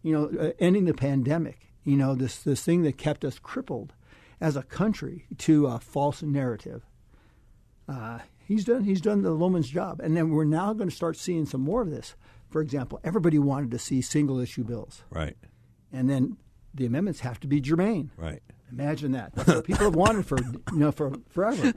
you 0.03 0.13
know, 0.13 0.31
uh, 0.39 0.53
ending 0.59 0.85
the 0.85 0.95
pandemic, 0.95 1.73
you 1.85 1.97
know, 1.97 2.15
this 2.15 2.43
this 2.43 2.63
thing 2.63 2.83
that 2.83 2.99
kept 2.99 3.25
us 3.25 3.39
crippled 3.39 3.95
as 4.41 4.57
a 4.57 4.63
country 4.63 5.27
to 5.39 5.67
a 5.67 5.79
false 5.79 6.23
narrative. 6.23 6.85
Uh, 7.89 8.19
he's 8.49 8.65
done 8.65 8.83
he's 8.85 9.01
done 9.01 9.23
the 9.23 9.31
Loman's 9.31 9.69
job, 9.69 10.01
and 10.01 10.17
then 10.17 10.31
we're 10.31 10.45
now 10.45 10.73
going 10.73 10.89
to 10.89 10.95
start 10.97 11.17
seeing 11.17 11.47
some 11.47 11.61
more 11.61 11.83
of 11.83 11.91
this. 11.91 12.17
For 12.49 12.63
example, 12.63 12.99
everybody 13.05 13.39
wanted 13.39 13.71
to 13.73 13.79
see 13.79 14.01
single 14.01 14.41
issue 14.41 14.65
bills, 14.65 15.03
right? 15.11 15.37
And 15.93 16.09
then 16.09 16.39
the 16.75 16.87
amendments 16.87 17.21
have 17.21 17.39
to 17.41 17.47
be 17.47 17.61
germane, 17.61 18.11
right? 18.17 18.43
Imagine 18.73 19.13
that. 19.13 19.35
That's 19.35 19.49
what 19.49 19.65
people 19.65 19.85
have 19.85 19.95
wanted 19.95 20.27
for 20.27 20.39
you 20.73 20.79
know 20.79 20.91
for 20.91 21.13
forever. 21.29 21.75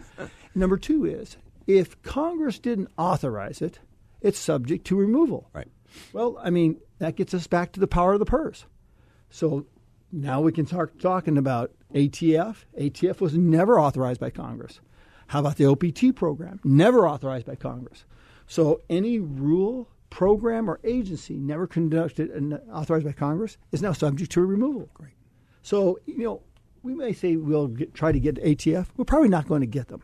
Number 0.55 0.77
two 0.77 1.05
is 1.05 1.35
if 1.67 2.01
Congress 2.01 2.57
didn't 2.57 2.89
authorize 2.97 3.61
it, 3.61 3.79
it's 4.21 4.39
subject 4.39 4.87
to 4.87 4.95
removal. 4.95 5.49
Right. 5.53 5.67
Well, 6.13 6.39
I 6.41 6.49
mean 6.49 6.79
that 6.99 7.17
gets 7.17 7.33
us 7.33 7.47
back 7.47 7.73
to 7.73 7.79
the 7.79 7.87
power 7.87 8.13
of 8.13 8.19
the 8.19 8.25
purse. 8.25 8.65
So 9.29 9.65
now 10.11 10.41
we 10.41 10.51
can 10.51 10.65
start 10.65 10.99
talking 10.99 11.37
about 11.37 11.71
ATF. 11.93 12.63
ATF 12.79 13.19
was 13.19 13.35
never 13.35 13.79
authorized 13.79 14.19
by 14.19 14.29
Congress. 14.29 14.79
How 15.31 15.39
about 15.39 15.55
the 15.55 15.65
OPT 15.65 16.13
program? 16.13 16.59
Never 16.65 17.07
authorized 17.07 17.45
by 17.45 17.55
Congress. 17.55 18.03
So 18.47 18.81
any 18.89 19.17
rule, 19.17 19.87
program, 20.09 20.69
or 20.69 20.81
agency 20.83 21.37
never 21.37 21.67
conducted 21.67 22.29
uh, 22.29 22.35
and 22.35 22.59
authorized 22.69 23.05
by 23.05 23.13
Congress 23.13 23.57
is 23.71 23.81
now 23.81 23.93
subject 23.93 24.29
to 24.33 24.41
removal. 24.41 24.89
Great. 24.93 25.13
So, 25.61 25.99
you 26.05 26.25
know, 26.25 26.41
we 26.83 26.93
may 26.93 27.13
say 27.13 27.37
we'll 27.37 27.67
get, 27.67 27.93
try 27.93 28.11
to 28.11 28.19
get 28.19 28.43
ATF. 28.43 28.87
We're 28.97 29.05
probably 29.05 29.29
not 29.29 29.47
going 29.47 29.61
to 29.61 29.67
get 29.67 29.87
them, 29.87 30.01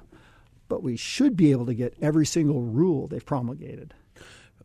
but 0.69 0.81
we 0.81 0.96
should 0.96 1.36
be 1.36 1.51
able 1.51 1.65
to 1.65 1.74
get 1.74 1.93
every 2.01 2.25
single 2.25 2.62
rule 2.62 3.07
they've 3.07 3.25
promulgated. 3.25 3.93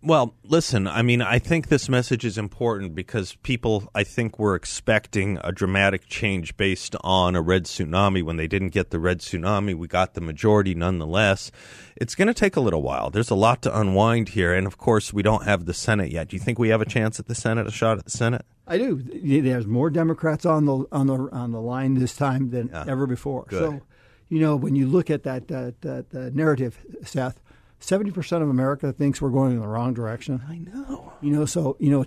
Well, 0.04 0.34
listen, 0.42 0.88
I 0.88 1.02
mean, 1.02 1.22
I 1.22 1.38
think 1.38 1.68
this 1.68 1.88
message 1.88 2.24
is 2.24 2.36
important 2.36 2.92
because 2.92 3.36
people, 3.44 3.88
I 3.94 4.02
think, 4.02 4.36
were 4.36 4.56
expecting 4.56 5.38
a 5.44 5.52
dramatic 5.52 6.06
change 6.06 6.56
based 6.56 6.96
on 7.02 7.36
a 7.36 7.40
red 7.40 7.66
tsunami. 7.66 8.24
When 8.24 8.36
they 8.36 8.48
didn't 8.48 8.70
get 8.70 8.90
the 8.90 8.98
red 8.98 9.20
tsunami, 9.20 9.76
we 9.76 9.86
got 9.86 10.14
the 10.14 10.20
majority 10.20 10.74
nonetheless. 10.74 11.52
It's 11.94 12.16
going 12.16 12.26
to 12.26 12.34
take 12.34 12.56
a 12.56 12.60
little 12.60 12.82
while. 12.82 13.10
There's 13.10 13.30
a 13.30 13.36
lot 13.36 13.62
to 13.62 13.78
unwind 13.78 14.30
here. 14.30 14.52
And 14.52 14.66
of 14.66 14.76
course, 14.76 15.12
we 15.12 15.22
don't 15.22 15.44
have 15.44 15.66
the 15.66 15.74
Senate 15.74 16.10
yet. 16.10 16.28
Do 16.28 16.36
you 16.36 16.40
think 16.40 16.58
we 16.58 16.70
have 16.70 16.80
a 16.80 16.86
chance 16.86 17.20
at 17.20 17.26
the 17.26 17.34
Senate, 17.36 17.68
a 17.68 17.70
shot 17.70 17.98
at 17.98 18.04
the 18.04 18.10
Senate? 18.10 18.44
I 18.66 18.78
do. 18.78 18.96
There's 19.42 19.66
more 19.68 19.88
Democrats 19.88 20.44
on 20.44 20.64
the 20.64 20.84
on 20.90 21.06
the 21.06 21.14
on 21.32 21.52
the 21.52 21.60
line 21.60 21.94
this 21.94 22.16
time 22.16 22.50
than 22.50 22.70
Yeah. 22.72 22.84
ever 22.88 23.06
before. 23.06 23.44
Good. 23.48 23.58
So, 23.60 23.80
you 24.28 24.40
know, 24.40 24.56
when 24.56 24.74
you 24.74 24.86
look 24.86 25.10
at 25.10 25.24
that 25.24 25.48
that, 25.48 25.80
that, 25.82 26.10
that 26.10 26.34
narrative, 26.34 26.78
Seth, 27.04 27.40
seventy 27.82 28.10
percent 28.10 28.42
of 28.42 28.48
America 28.48 28.92
thinks 28.92 29.20
we're 29.20 29.30
going 29.30 29.52
in 29.52 29.60
the 29.60 29.68
wrong 29.68 29.92
direction. 29.94 30.42
I 30.48 30.56
know. 30.58 31.12
You 31.20 31.30
know, 31.32 31.44
so 31.44 31.76
you 31.78 31.90
know, 31.90 32.04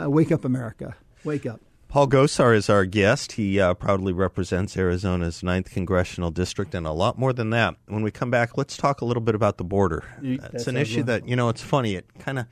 uh, 0.00 0.10
wake 0.10 0.30
up, 0.30 0.44
America, 0.44 0.94
wake 1.24 1.46
up. 1.46 1.60
Paul 1.88 2.08
Gosar 2.08 2.56
is 2.56 2.70
our 2.70 2.86
guest. 2.86 3.32
He 3.32 3.60
uh, 3.60 3.74
proudly 3.74 4.14
represents 4.14 4.78
Arizona's 4.78 5.42
9th 5.42 5.70
congressional 5.70 6.30
district 6.30 6.74
and 6.74 6.86
a 6.86 6.92
lot 6.92 7.18
more 7.18 7.34
than 7.34 7.50
that. 7.50 7.74
When 7.86 8.02
we 8.02 8.10
come 8.10 8.30
back, 8.30 8.56
let's 8.56 8.78
talk 8.78 9.02
a 9.02 9.04
little 9.04 9.20
bit 9.20 9.34
about 9.34 9.58
the 9.58 9.64
border. 9.64 10.02
You- 10.22 10.38
It's 10.54 10.66
an 10.66 10.78
issue 10.78 11.00
wonderful. 11.00 11.20
that, 11.20 11.28
you 11.28 11.36
know, 11.36 11.50
it's 11.50 11.60
funny. 11.60 11.96
It 11.96 12.06
kind 12.18 12.38
of 12.38 12.46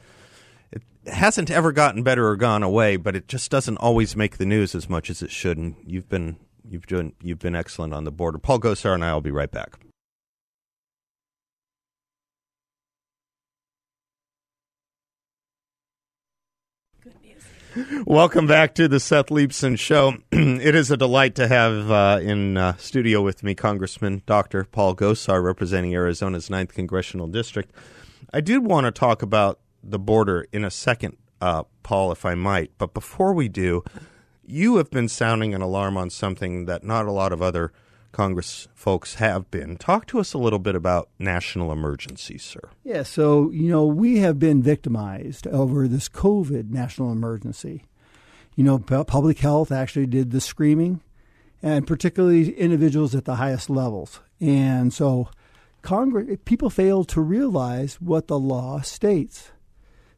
it 0.73 0.83
hasn't 1.07 1.51
ever 1.51 1.73
gotten 1.73 2.03
better 2.03 2.29
or 2.29 2.37
gone 2.37 2.63
away, 2.63 2.97
but 2.99 3.17
it 3.17 3.29
just 3.29 3.51
doesn't 3.51 3.79
always 3.79 4.15
make 4.15 4.37
the 4.37 4.45
news 4.45 4.75
as 4.75 4.91
much 4.91 5.09
as 5.09 5.23
it 5.23 5.31
should. 5.31 5.57
And 5.57 5.75
you've 5.87 6.11
been 6.11 6.37
you've 6.69 6.87
done 6.87 7.15
you've 7.23 7.39
been 7.39 7.57
excellent 7.57 7.95
on 7.95 8.05
the 8.05 8.13
border. 8.13 8.37
Paul 8.37 8.61
Gosar 8.61 8.93
and 8.93 9.03
I 9.03 9.15
will 9.15 9.23
be 9.23 9.31
right 9.31 9.51
back. 9.51 9.79
Welcome 18.05 18.49
back 18.49 18.75
to 18.75 18.89
the 18.89 18.99
Seth 18.99 19.27
Leibsohn 19.27 19.79
Show. 19.79 20.15
it 20.33 20.75
is 20.75 20.91
a 20.91 20.97
delight 20.97 21.37
to 21.37 21.47
have 21.47 21.89
uh, 21.89 22.19
in 22.21 22.57
uh, 22.57 22.77
studio 22.79 23.23
with 23.23 23.45
me 23.45 23.55
Congressman 23.55 24.23
Dr. 24.27 24.65
Paul 24.65 24.97
Gosar, 24.97 25.41
representing 25.41 25.95
Arizona's 25.95 26.49
9th 26.49 26.71
Congressional 26.71 27.29
District. 27.29 27.71
I 28.33 28.41
did 28.41 28.65
want 28.65 28.87
to 28.87 28.91
talk 28.91 29.23
about 29.23 29.61
the 29.85 30.01
border 30.01 30.49
in 30.53 30.65
a 30.65 30.71
second, 30.71 31.17
uh, 31.41 31.63
Paul, 31.85 32.11
if 32.11 32.25
I 32.25 32.35
might. 32.35 32.73
But 32.77 32.93
before 32.93 33.33
we 33.35 33.49
do, 33.49 33.85
you 34.45 34.79
have 34.79 34.91
been 34.91 35.09
sounding 35.09 35.55
an 35.55 35.63
alarm 35.63 35.97
on 35.97 36.11
something 36.11 36.65
that 36.65 36.83
not 36.83 37.07
a 37.07 37.13
lot 37.13 37.33
of 37.33 37.41
other 37.41 37.73
Congress 38.13 38.69
folks 38.75 39.15
have 39.15 39.51
been. 39.51 39.77
Talk 39.77 40.07
to 40.07 40.19
us 40.19 40.33
a 40.35 40.39
little 40.39 40.59
bit 40.59 40.75
about 40.75 41.09
national 41.19 41.73
emergencies, 41.73 42.43
sir. 42.43 42.71
Yeah, 42.83 43.03
so 43.05 43.51
you 43.51 43.69
know 43.69 43.87
we 43.87 44.19
have 44.19 44.39
been 44.39 44.63
victimized 44.63 45.47
over 45.47 45.87
this 45.87 46.09
COVID 46.09 46.71
national 46.71 47.13
emergency. 47.13 47.85
You 48.57 48.65
know, 48.65 48.79
public 48.79 49.39
health 49.39 49.71
actually 49.71 50.07
did 50.07 50.33
the 50.33 50.41
screaming, 50.41 51.01
and 51.63 51.87
particularly 51.87 52.53
individuals 52.59 53.15
at 53.15 53.25
the 53.25 53.37
highest 53.37 53.71
levels. 53.71 54.21
And 54.41 54.93
so, 54.93 55.29
Congress 55.83 56.39
people 56.45 56.69
failed 56.69 57.09
to 57.11 57.21
realize 57.21 58.01
what 58.01 58.27
the 58.27 58.39
law 58.39 58.81
states. 58.81 59.51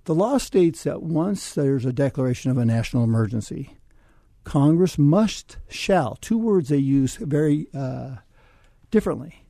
The 0.05 0.15
law 0.15 0.39
states 0.39 0.83
that 0.83 1.03
once 1.03 1.55
there's 1.55 1.85
a 1.85 1.93
declaration 1.93 2.51
of 2.51 2.59
a 2.59 2.65
national 2.65 3.05
emergency, 3.05 3.77
Congress 4.45 4.99
must 4.99 5.59
shall 5.69 6.17
two 6.17 6.39
words 6.39 6.69
they 6.69 6.77
use 6.77 7.17
very 7.17 7.69
uh, 7.75 8.17
differently 8.91 9.43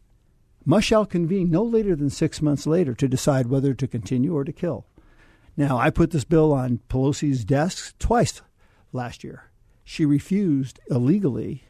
must 0.65 0.87
shall 0.87 1.07
convene 1.07 1.51
no 1.51 1.63
later 1.63 1.97
than 1.97 2.11
six 2.11 2.41
months 2.41 2.67
later 2.67 2.95
to 2.95 3.09
decide 3.09 3.47
whether 3.47 3.75
to 3.75 3.89
continue 3.89 4.35
or 4.35 4.45
to 4.45 4.53
kill. 4.53 4.87
Now, 5.57 5.77
I 5.77 5.91
put 5.91 6.11
this 6.11 6.25
bill 6.25 6.53
on 6.53 6.81
Pelosi's 6.89 7.45
desk 7.45 7.99
twice 7.99 8.41
last 8.93 9.23
year. 9.23 9.51
She 9.85 10.05
refused 10.05 10.81
illegally 10.89 11.65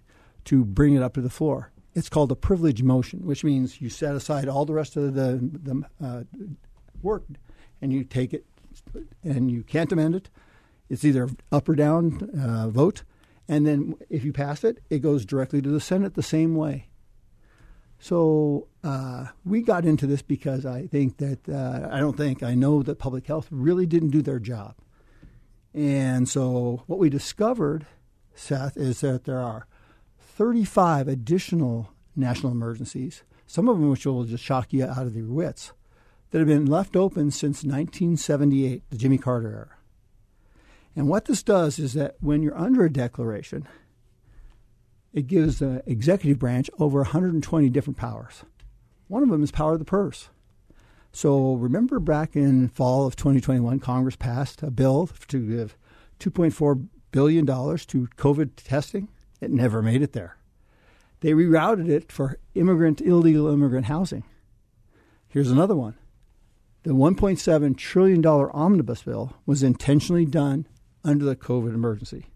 to 0.45 0.65
bring 0.65 0.95
it 0.95 1.03
up 1.03 1.15
to 1.15 1.21
the 1.21 1.31
floor. 1.31 1.73
It's 1.95 2.09
called 2.09 2.33
a 2.33 2.37
privilege 2.37 2.83
motion, 2.83 3.21
which 3.27 3.45
means 3.45 3.81
you 3.81 3.91
set 3.91 4.15
aside 4.15 4.49
all 4.49 4.65
the 4.65 4.75
rest 4.75 4.97
of 4.97 5.15
the, 5.15 5.39
the 5.63 5.83
uh, 6.05 6.23
work 7.03 7.25
and 7.81 7.93
you 7.93 8.05
take 8.05 8.33
it 8.33 8.47
and 9.23 9.51
you 9.51 9.63
can't 9.63 9.93
amend 9.93 10.15
it. 10.15 10.31
It's 10.89 11.05
either 11.05 11.29
up 11.51 11.69
or 11.69 11.75
down 11.75 12.31
uh, 12.39 12.69
vote. 12.69 13.03
And 13.53 13.67
then 13.67 13.97
if 14.09 14.25
you 14.25 14.33
pass 14.33 14.65
it, 14.65 14.79
it 14.89 15.01
goes 15.01 15.27
directly 15.27 15.61
to 15.61 15.69
the 15.69 15.79
Senate 15.79 16.15
the 16.15 16.23
same 16.23 16.55
way. 16.55 16.89
So 17.99 18.69
uh, 18.83 19.27
we 19.45 19.61
got 19.61 19.85
into 19.85 20.07
this 20.07 20.23
because 20.23 20.65
I 20.65 20.87
think 20.87 21.19
that 21.19 21.47
uh, 21.47 21.87
I 21.93 22.01
don't 22.01 22.17
think 22.17 22.43
I 22.43 22.55
know 22.55 22.83
that 22.83 22.99
public 22.99 23.27
health 23.27 23.49
really 23.51 23.85
didn't 23.85 24.09
do 24.09 24.23
their 24.23 24.39
job, 24.39 24.77
and 25.75 26.27
so 26.27 26.83
what 26.87 26.99
we 26.99 27.11
discovered, 27.11 27.85
Seth, 28.35 28.79
is 28.79 29.03
that 29.03 29.25
there 29.25 29.39
are 29.39 29.67
35 30.19 31.07
additional 31.07 31.91
national 32.17 32.53
emergencies, 32.53 33.23
some 33.47 33.69
of 33.69 33.79
them 33.79 33.91
which 33.91 34.07
will 34.07 34.25
just 34.25 34.43
shock 34.43 34.73
you 34.73 34.87
out 34.87 35.07
of 35.07 35.15
your 35.15 35.27
wits, 35.27 35.73
that 36.31 36.39
have 36.39 36.49
been 36.49 36.65
left 36.65 36.97
open 36.97 37.31
since 37.31 37.65
1978, 37.65 38.83
the 38.89 38.97
Jimmy 38.97 39.19
Carter 39.19 39.49
era. 39.51 39.82
And 40.95 41.09
what 41.09 41.25
this 41.25 41.43
does 41.43 41.79
is 41.79 41.95
that 41.95 42.17
when 42.21 42.43
you're 42.43 42.57
under 42.57 42.85
a 42.85 42.93
declaration, 42.93 43.67
it 45.13 45.27
gives 45.27 45.59
the 45.59 45.83
executive 45.87 46.39
branch 46.39 46.71
over 46.79 46.99
120 46.99 47.69
different 47.71 47.97
powers. 47.97 48.45
One 49.09 49.23
of 49.23 49.29
them 49.29 49.43
is 49.43 49.51
power 49.51 49.75
of 49.75 49.79
the 49.79 49.85
purse. 49.85 50.29
So 51.13 51.55
remember 51.55 52.01
back 52.01 52.35
in 52.35 52.69
fall 52.69 53.07
of 53.07 53.17
2021, 53.17 53.79
Congress 53.81 54.17
passed 54.17 54.63
a 54.63 54.71
bill 54.71 55.11
to 55.29 55.47
give 55.47 55.77
2.4 56.21 56.89
billion 57.11 57.45
dollars 57.45 57.85
to 57.87 58.09
COVID 58.17 58.53
testing. 58.57 59.09
It 59.41 59.51
never 59.51 59.83
made 59.83 60.03
it 60.03 60.13
there. 60.13 60.39
They 61.21 61.33
rerouted 61.33 61.89
it 61.89 62.11
for 62.11 62.39
immigrant, 62.55 63.01
illegal 63.01 63.49
immigrant 63.49 63.87
housing. 63.87 64.25
Here's 65.29 65.51
another 65.51 65.77
one. 65.77 65.97
The 66.85 66.91
1.7 66.91 67.77
trillion 67.77 68.21
dollar 68.23 68.55
omnibus 68.57 69.03
bill 69.03 69.35
was 69.47 69.63
intentionally 69.63 70.25
done 70.25 70.67
under 71.05 71.25
the 71.25 71.37
COVID 71.37 71.75
emergency. 71.75 72.27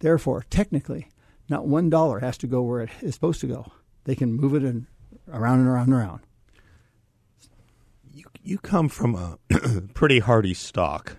Therefore, 0.00 0.44
technically, 0.50 1.08
not 1.48 1.66
one 1.66 1.90
dollar 1.90 2.20
has 2.20 2.36
to 2.38 2.46
go 2.46 2.62
where 2.62 2.82
it 2.82 2.90
is 3.00 3.14
supposed 3.14 3.40
to 3.40 3.46
go. 3.46 3.72
They 4.04 4.14
can 4.14 4.32
move 4.32 4.54
it 4.54 4.64
in, 4.64 4.86
around 5.32 5.60
and 5.60 5.68
around 5.68 5.84
and 5.84 5.94
around. 5.94 6.20
You 8.12 8.24
you 8.42 8.58
come 8.58 8.88
from 8.88 9.14
a 9.14 9.38
pretty 9.94 10.20
hardy 10.20 10.54
stock, 10.54 11.16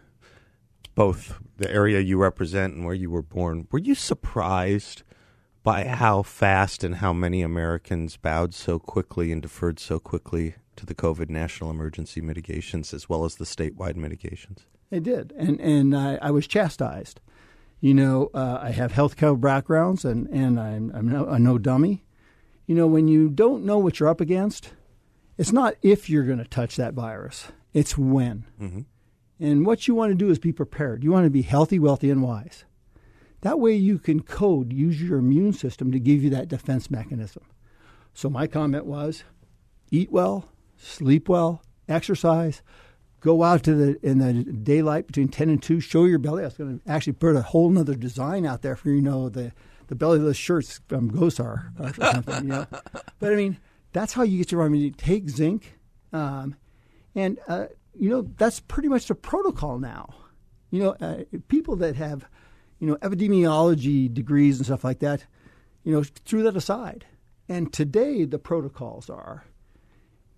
both 0.93 1.39
the 1.57 1.71
area 1.71 1.99
you 1.99 2.17
represent 2.17 2.75
and 2.75 2.85
where 2.85 2.95
you 2.95 3.09
were 3.09 3.21
born. 3.21 3.67
Were 3.71 3.79
you 3.79 3.95
surprised 3.95 5.03
by 5.63 5.85
how 5.85 6.21
fast 6.21 6.83
and 6.83 6.95
how 6.95 7.11
many 7.11 7.41
Americans 7.41 8.17
bowed 8.17 8.53
so 8.53 8.77
quickly 8.77 9.31
and 9.31 9.41
deferred 9.41 9.79
so 9.79 9.99
quickly 9.99 10.55
to 10.75 10.85
the 10.85 10.93
COVID 10.93 11.29
national 11.29 11.71
emergency 11.71 12.21
mitigations 12.21 12.93
as 12.93 13.09
well 13.09 13.25
as 13.25 13.35
the 13.35 13.45
statewide 13.45 13.95
mitigations? 13.95 14.67
They 14.89 14.99
did, 14.99 15.33
and 15.37 15.59
and 15.59 15.95
I, 15.95 16.17
I 16.21 16.31
was 16.31 16.47
chastised. 16.47 17.19
You 17.81 17.93
know, 17.93 18.29
uh, 18.33 18.59
I 18.61 18.71
have 18.71 18.93
healthcare 18.93 19.39
backgrounds, 19.39 20.05
and 20.05 20.27
and 20.27 20.59
I'm, 20.59 20.91
I'm 20.93 21.07
no, 21.09 21.25
a 21.25 21.39
no 21.39 21.57
dummy. 21.57 22.03
You 22.65 22.75
know, 22.75 22.87
when 22.87 23.07
you 23.07 23.29
don't 23.29 23.65
know 23.65 23.77
what 23.77 23.99
you're 23.99 24.09
up 24.09 24.21
against, 24.21 24.73
it's 25.37 25.51
not 25.51 25.75
if 25.81 26.09
you're 26.09 26.23
going 26.23 26.39
to 26.39 26.45
touch 26.45 26.75
that 26.77 26.93
virus; 26.93 27.51
it's 27.73 27.97
when. 27.97 28.45
And 29.39 29.65
what 29.65 29.87
you 29.87 29.95
want 29.95 30.11
to 30.11 30.15
do 30.15 30.29
is 30.29 30.39
be 30.39 30.53
prepared. 30.53 31.03
You 31.03 31.11
want 31.11 31.25
to 31.25 31.29
be 31.29 31.41
healthy, 31.41 31.77
wealthy, 31.77 32.09
and 32.09 32.23
wise. 32.23 32.63
That 33.41 33.59
way, 33.59 33.75
you 33.75 33.99
can 33.99 34.21
code, 34.21 34.71
use 34.71 35.01
your 35.01 35.19
immune 35.19 35.53
system 35.53 35.91
to 35.91 35.99
give 35.99 36.23
you 36.23 36.29
that 36.31 36.47
defense 36.47 36.89
mechanism. 36.89 37.43
So 38.13 38.29
my 38.29 38.47
comment 38.47 38.85
was: 38.85 39.23
eat 39.91 40.11
well, 40.11 40.49
sleep 40.77 41.27
well, 41.27 41.61
exercise, 41.87 42.61
go 43.25 43.41
out 43.41 43.63
to 43.63 43.73
the 43.73 44.07
in 44.07 44.19
the 44.19 44.43
daylight 44.43 45.07
between 45.07 45.27
ten 45.27 45.49
and 45.49 45.61
two, 45.61 45.79
show 45.79 46.05
your 46.05 46.19
belly. 46.19 46.43
I 46.43 46.45
was 46.45 46.53
going 46.53 46.79
to 46.79 46.89
actually 46.89 47.13
put 47.13 47.35
a 47.35 47.41
whole 47.41 47.71
nother 47.71 47.95
design 47.95 48.45
out 48.45 48.61
there 48.61 48.75
for 48.75 48.89
you 48.89 49.01
know 49.01 49.29
the 49.29 49.51
the 49.87 49.95
bellyless 49.95 50.35
shirts 50.35 50.79
from 50.87 51.09
Gosar 51.09 51.71
or 51.79 51.93
something. 51.95 52.43
You 52.43 52.49
know, 52.49 52.67
but 53.19 53.33
I 53.33 53.35
mean 53.35 53.57
that's 53.93 54.13
how 54.13 54.21
you 54.21 54.37
get 54.37 54.51
your. 54.51 54.61
I 54.61 54.69
mean, 54.69 54.81
you 54.81 54.91
take 54.91 55.27
zinc, 55.27 55.79
um, 56.13 56.55
and 57.15 57.39
uh, 57.47 57.65
you 57.99 58.11
know 58.11 58.29
that's 58.37 58.59
pretty 58.59 58.89
much 58.89 59.07
the 59.07 59.15
protocol 59.15 59.79
now. 59.79 60.13
You 60.69 60.83
know, 60.83 60.89
uh, 61.01 61.23
people 61.47 61.75
that 61.77 61.95
have 61.95 62.27
you 62.77 62.85
know 62.85 62.97
epidemiology 62.97 64.13
degrees 64.13 64.57
and 64.57 64.67
stuff 64.67 64.83
like 64.83 64.99
that, 64.99 65.25
you 65.83 65.93
know, 65.93 66.03
threw 66.03 66.43
that 66.43 66.55
aside. 66.55 67.05
And 67.49 67.73
today 67.73 68.25
the 68.25 68.39
protocols 68.39 69.09
are 69.09 69.45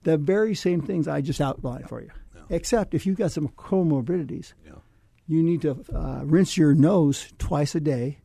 the 0.04 0.18
very 0.18 0.56
same 0.56 0.82
things 0.82 1.08
I 1.08 1.20
just 1.20 1.42
outlined 1.42 1.90
for 1.90 2.02
you. 2.02 2.12
Except 2.50 2.94
if 2.94 3.06
you've 3.06 3.18
got 3.18 3.32
some 3.32 3.50
comorbidities, 3.50 4.54
you 5.28 5.44
need 5.44 5.62
to 5.64 5.84
uh, 5.94 6.22
rinse 6.24 6.56
your 6.58 6.74
nose 6.74 7.34
twice 7.38 7.76
a 7.76 7.80
day 7.80 8.20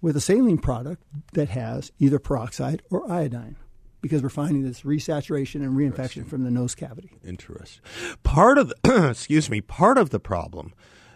with 0.00 0.16
a 0.16 0.20
saline 0.20 0.58
product 0.58 1.02
that 1.34 1.48
has 1.50 1.92
either 1.98 2.18
peroxide 2.18 2.82
or 2.90 3.10
iodine. 3.10 3.56
because 4.00 4.22
we're 4.22 4.28
finding 4.28 4.62
this 4.62 4.82
resaturation 4.82 5.56
and 5.56 5.76
reinfection 5.76 6.26
from 6.26 6.44
the 6.44 6.50
nose 6.50 6.74
cavity. 6.74 7.10
Interesting. 7.24 7.82
Part 8.22 8.56
of 8.58 8.68
the, 8.82 9.08
excuse 9.10 9.50
me, 9.50 9.60
part 9.60 9.98
of 9.98 10.10
the 10.10 10.20
problem 10.20 10.72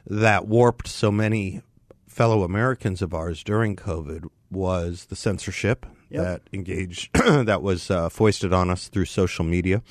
that 0.07 0.47
warped 0.49 0.89
so 0.89 1.11
many 1.13 1.63
fellow 2.09 2.43
Americans 2.43 3.01
of 3.03 3.15
ours 3.15 3.43
during 3.45 3.77
COVID 3.77 4.27
was 4.51 5.07
the 5.07 5.17
censorship 5.17 5.87
Yep. 6.11 6.25
that 6.25 6.43
engaged 6.53 7.09
that 7.15 7.63
was 7.63 7.91
uh, 7.91 8.11
foisted 8.11 8.53
on 8.53 8.69
us 8.69 8.89
through 8.89 9.07
social 9.07 9.47
media 9.47 9.83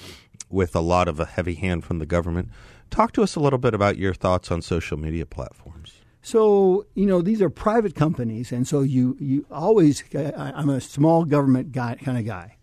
with 0.51 0.75
a 0.75 0.81
lot 0.81 1.07
of 1.07 1.19
a 1.19 1.25
heavy 1.25 1.55
hand 1.55 1.83
from 1.83 1.99
the 1.99 2.05
government. 2.05 2.49
Talk 2.89 3.11
to 3.13 3.23
us 3.23 3.35
a 3.35 3.39
little 3.39 3.59
bit 3.59 3.73
about 3.73 3.97
your 3.97 4.13
thoughts 4.13 4.51
on 4.51 4.61
social 4.61 4.97
media 4.97 5.25
platforms. 5.25 5.93
So 6.21 6.85
you 6.93 7.05
know 7.05 7.21
these 7.21 7.41
are 7.41 7.49
private 7.49 7.95
companies, 7.95 8.51
and 8.51 8.67
so 8.67 8.81
you 8.81 9.17
you 9.19 9.45
always 9.49 10.03
I'm 10.13 10.69
a 10.69 10.79
small 10.81 11.25
government 11.25 11.71
guy 11.71 11.95
kind 11.95 12.17
of 12.17 12.25
guy. 12.25 12.57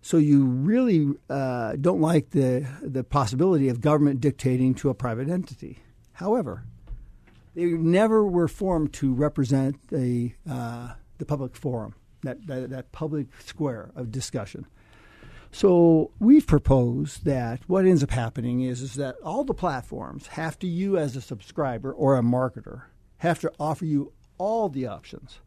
So 0.00 0.18
you 0.18 0.44
really 0.44 1.14
uh, 1.30 1.76
don't 1.80 2.00
like 2.00 2.30
the 2.30 2.66
the 2.82 3.02
possibility 3.02 3.68
of 3.68 3.80
government 3.80 4.20
dictating 4.20 4.74
to 4.74 4.90
a 4.90 4.94
private 4.94 5.28
entity. 5.28 5.80
However, 6.12 6.64
they 7.54 7.64
never 7.64 8.24
were 8.24 8.48
formed 8.48 8.92
to 8.94 9.12
represent 9.12 9.88
the 9.88 10.34
uh, 10.48 10.92
the 11.18 11.24
public 11.24 11.56
forum, 11.56 11.94
that, 12.22 12.46
that 12.46 12.70
that 12.70 12.92
public 12.92 13.28
square 13.40 13.90
of 13.96 14.12
discussion. 14.12 14.66
So 15.54 16.10
we've 16.18 16.44
proposed 16.44 17.24
that 17.26 17.60
what 17.68 17.86
ends 17.86 18.02
up 18.02 18.10
happening 18.10 18.62
is, 18.62 18.82
is 18.82 18.94
that 18.94 19.14
all 19.22 19.44
the 19.44 19.54
platforms 19.54 20.26
have 20.26 20.58
to 20.58 20.66
you 20.66 20.98
as 20.98 21.14
a 21.14 21.20
subscriber 21.20 21.92
or 21.92 22.18
a 22.18 22.22
marketer 22.22 22.82
have 23.18 23.38
to 23.38 23.52
offer 23.60 23.84
you 23.84 24.12
all 24.36 24.68
the 24.68 24.88
options 24.88 25.38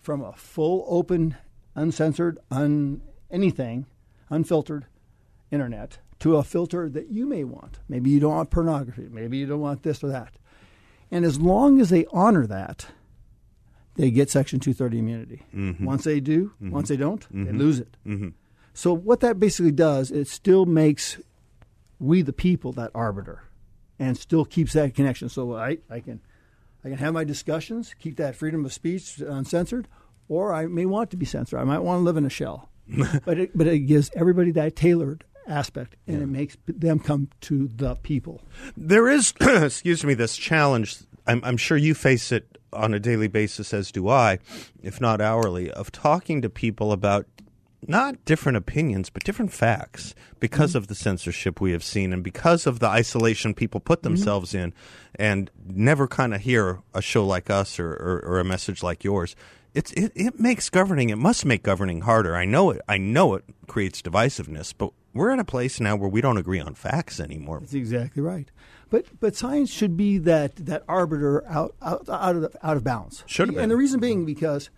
from 0.00 0.22
a 0.22 0.32
full 0.34 0.84
open, 0.86 1.36
uncensored, 1.74 2.38
un 2.52 3.02
anything, 3.32 3.86
unfiltered 4.30 4.86
internet 5.50 5.98
to 6.20 6.36
a 6.36 6.44
filter 6.44 6.88
that 6.88 7.10
you 7.10 7.26
may 7.26 7.42
want. 7.42 7.80
Maybe 7.88 8.10
you 8.10 8.20
don't 8.20 8.36
want 8.36 8.50
pornography, 8.50 9.08
maybe 9.10 9.38
you 9.38 9.46
don't 9.46 9.60
want 9.60 9.82
this 9.82 10.04
or 10.04 10.08
that. 10.10 10.34
And 11.10 11.24
as 11.24 11.40
long 11.40 11.80
as 11.80 11.90
they 11.90 12.06
honor 12.12 12.46
that, 12.46 12.86
they 13.96 14.12
get 14.12 14.30
Section 14.30 14.60
230 14.60 14.98
immunity. 15.00 15.42
Mm-hmm. 15.52 15.84
Once 15.84 16.04
they 16.04 16.20
do, 16.20 16.52
mm-hmm. 16.62 16.70
once 16.70 16.88
they 16.88 16.96
don't, 16.96 17.26
they 17.28 17.50
mm-hmm. 17.50 17.58
lose 17.58 17.80
it. 17.80 17.96
So 18.74 18.92
what 18.92 19.20
that 19.20 19.38
basically 19.38 19.72
does, 19.72 20.10
it 20.10 20.28
still 20.28 20.64
makes 20.66 21.18
we 21.98 22.22
the 22.22 22.32
people 22.32 22.72
that 22.72 22.90
arbiter, 22.94 23.44
and 23.98 24.18
still 24.18 24.44
keeps 24.44 24.72
that 24.72 24.94
connection. 24.94 25.28
So 25.28 25.54
I, 25.54 25.78
I 25.88 26.00
can, 26.00 26.20
I 26.84 26.88
can 26.88 26.98
have 26.98 27.14
my 27.14 27.24
discussions, 27.24 27.94
keep 27.98 28.16
that 28.16 28.34
freedom 28.34 28.64
of 28.64 28.72
speech 28.72 29.20
uncensored, 29.20 29.86
or 30.28 30.52
I 30.52 30.66
may 30.66 30.84
want 30.86 31.10
to 31.12 31.16
be 31.16 31.24
censored. 31.24 31.60
I 31.60 31.64
might 31.64 31.78
want 31.78 32.00
to 32.00 32.02
live 32.02 32.16
in 32.16 32.26
a 32.26 32.30
shell, 32.30 32.70
but 33.24 33.38
it, 33.38 33.56
but 33.56 33.66
it 33.66 33.80
gives 33.80 34.10
everybody 34.14 34.50
that 34.52 34.74
tailored 34.74 35.24
aspect, 35.46 35.96
and 36.06 36.22
it 36.22 36.26
makes 36.26 36.56
them 36.66 36.98
come 36.98 37.28
to 37.42 37.68
the 37.68 37.94
people. 37.96 38.42
There 38.76 39.08
is, 39.08 39.32
excuse 39.40 40.04
me, 40.04 40.14
this 40.14 40.36
challenge. 40.36 40.96
I'm, 41.26 41.40
I'm 41.44 41.56
sure 41.56 41.76
you 41.76 41.94
face 41.94 42.32
it 42.32 42.58
on 42.72 42.94
a 42.94 42.98
daily 42.98 43.28
basis, 43.28 43.72
as 43.72 43.92
do 43.92 44.08
I, 44.08 44.38
if 44.82 45.00
not 45.00 45.20
hourly, 45.20 45.70
of 45.70 45.92
talking 45.92 46.42
to 46.42 46.48
people 46.48 46.90
about 46.90 47.26
not 47.86 48.24
different 48.24 48.56
opinions, 48.56 49.10
but 49.10 49.24
different 49.24 49.52
facts 49.52 50.14
because 50.40 50.70
mm-hmm. 50.70 50.78
of 50.78 50.86
the 50.88 50.94
censorship 50.94 51.60
we 51.60 51.72
have 51.72 51.84
seen 51.84 52.12
and 52.12 52.22
because 52.22 52.66
of 52.66 52.78
the 52.78 52.86
isolation 52.86 53.54
people 53.54 53.80
put 53.80 54.00
mm-hmm. 54.00 54.14
themselves 54.14 54.54
in 54.54 54.72
and 55.14 55.50
never 55.66 56.06
kind 56.06 56.34
of 56.34 56.42
hear 56.42 56.80
a 56.94 57.02
show 57.02 57.24
like 57.26 57.50
us 57.50 57.78
or, 57.78 57.92
or, 57.92 58.22
or 58.24 58.40
a 58.40 58.44
message 58.44 58.82
like 58.82 59.04
yours. 59.04 59.34
It's, 59.74 59.90
it, 59.92 60.12
it 60.14 60.38
makes 60.38 60.68
governing, 60.68 61.10
it 61.10 61.16
must 61.16 61.44
make 61.44 61.62
governing 61.62 62.02
harder. 62.02 62.36
I 62.36 62.44
know 62.44 62.70
it, 62.70 62.80
I 62.88 62.98
know 62.98 63.34
it 63.34 63.44
creates 63.66 64.02
divisiveness, 64.02 64.74
but 64.76 64.92
we're 65.14 65.30
at 65.30 65.38
a 65.38 65.44
place 65.44 65.80
now 65.80 65.96
where 65.96 66.08
we 66.08 66.20
don't 66.20 66.36
agree 66.36 66.60
on 66.60 66.74
facts 66.74 67.20
anymore. 67.20 67.60
That's 67.60 67.74
exactly 67.74 68.22
right. 68.22 68.50
But 68.90 69.06
but 69.20 69.34
science 69.34 69.70
should 69.70 69.96
be 69.96 70.18
that 70.18 70.54
that 70.56 70.84
arbiter 70.86 71.46
out 71.48 71.74
out 71.80 72.06
out 72.10 72.36
of 72.36 72.56
out 72.62 72.76
of 72.76 72.84
balance. 72.84 73.24
Should 73.26 73.48
have 73.48 73.54
been. 73.54 73.62
And 73.62 73.72
the 73.72 73.76
reason 73.76 74.00
being 74.00 74.26
because 74.26 74.68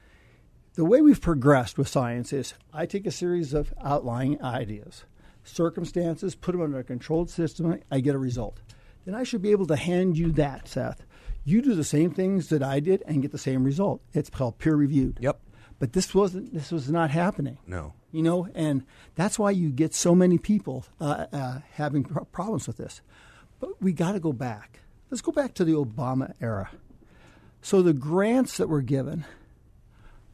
the 0.74 0.84
way 0.84 1.00
we've 1.00 1.20
progressed 1.20 1.78
with 1.78 1.88
science 1.88 2.32
is 2.32 2.54
I 2.72 2.86
take 2.86 3.06
a 3.06 3.10
series 3.10 3.54
of 3.54 3.72
outlying 3.82 4.42
ideas, 4.42 5.04
circumstances, 5.44 6.34
put 6.34 6.52
them 6.52 6.60
under 6.62 6.78
a 6.78 6.84
controlled 6.84 7.30
system, 7.30 7.78
I 7.90 8.00
get 8.00 8.14
a 8.14 8.18
result. 8.18 8.60
Then 9.04 9.14
I 9.14 9.22
should 9.22 9.42
be 9.42 9.50
able 9.50 9.66
to 9.66 9.76
hand 9.76 10.16
you 10.18 10.32
that, 10.32 10.66
Seth. 10.68 11.04
You 11.44 11.60
do 11.60 11.74
the 11.74 11.84
same 11.84 12.10
things 12.10 12.48
that 12.48 12.62
I 12.62 12.80
did 12.80 13.02
and 13.06 13.20
get 13.22 13.30
the 13.32 13.38
same 13.38 13.64
result. 13.64 14.00
It's 14.14 14.30
called 14.30 14.58
peer 14.58 14.74
reviewed. 14.76 15.18
Yep. 15.20 15.40
But 15.78 15.92
this 15.92 16.14
wasn't. 16.14 16.54
This 16.54 16.70
was 16.72 16.90
not 16.90 17.10
happening 17.10 17.58
No. 17.66 17.92
you 18.12 18.22
know, 18.22 18.48
and 18.54 18.84
that's 19.16 19.38
why 19.38 19.50
you 19.50 19.70
get 19.70 19.92
so 19.92 20.14
many 20.14 20.38
people 20.38 20.86
uh, 21.00 21.26
uh, 21.32 21.58
having 21.72 22.04
pro- 22.04 22.24
problems 22.24 22.66
with 22.66 22.78
this. 22.78 23.02
But 23.60 23.82
we 23.82 23.92
got 23.92 24.12
to 24.12 24.20
go 24.20 24.32
back. 24.32 24.80
Let's 25.10 25.20
go 25.20 25.32
back 25.32 25.52
to 25.54 25.64
the 25.64 25.72
Obama 25.72 26.32
era. 26.40 26.70
So 27.60 27.82
the 27.82 27.92
grants 27.92 28.56
that 28.56 28.68
were 28.68 28.82
given 28.82 29.24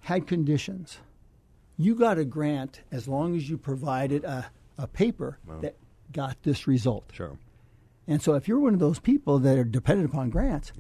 had 0.01 0.27
conditions. 0.27 0.99
You 1.77 1.95
got 1.95 2.19
a 2.19 2.25
grant 2.25 2.81
as 2.91 3.09
long 3.09 3.37
as 3.37 3.49
you 3.49 3.57
provided 3.57 4.25
a, 4.25 4.51
a 4.77 4.87
paper 4.87 5.39
that 5.63 5.77
got 6.13 6.43
this 6.43 6.67
result. 6.67 7.05
Sure. 7.13 7.39
And 8.07 8.21
so 8.21 8.35
if 8.35 8.49
you're 8.49 8.59
one 8.59 8.75
of 8.75 8.81
those 8.81 8.99
people 8.99 9.39
that 9.39 9.57
are 9.57 9.65
dependent 9.65 10.11
upon 10.11 10.31
grants, 10.31 10.73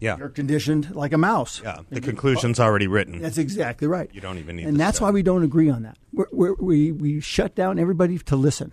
Yeah. 0.00 0.16
you're 0.18 0.28
conditioned 0.28 0.94
like 0.94 1.12
a 1.12 1.18
mouse. 1.18 1.62
Yeah. 1.62 1.80
The 1.88 2.00
conclusion's 2.00 2.58
oh, 2.58 2.64
already 2.64 2.88
written. 2.88 3.22
That's 3.22 3.38
exactly 3.38 3.86
right. 3.86 4.10
You 4.12 4.20
don't 4.20 4.38
even 4.38 4.56
need 4.56 4.66
And 4.66 4.78
that's 4.78 5.00
why 5.00 5.10
we 5.10 5.22
don't 5.22 5.44
agree 5.44 5.70
on 5.70 5.82
that. 5.84 5.96
We're, 6.12 6.26
we're, 6.32 6.54
we 6.54 6.92
we 6.92 7.20
shut 7.20 7.54
down 7.54 7.78
everybody 7.78 8.18
to 8.18 8.36
listen, 8.36 8.72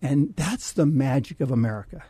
and 0.00 0.34
that's 0.36 0.72
the 0.72 0.86
magic 0.86 1.40
of 1.40 1.50
America. 1.50 2.02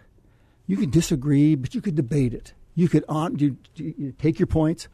You 0.66 0.76
could 0.76 0.92
disagree, 0.92 1.56
but 1.56 1.74
you 1.74 1.80
could 1.80 1.96
debate 1.96 2.32
it. 2.32 2.52
You 2.76 2.88
could 2.88 3.04
on 3.08 3.38
you, 3.38 3.56
you, 3.74 3.94
you 3.98 4.12
take 4.12 4.38
your 4.38 4.46
points, 4.46 4.86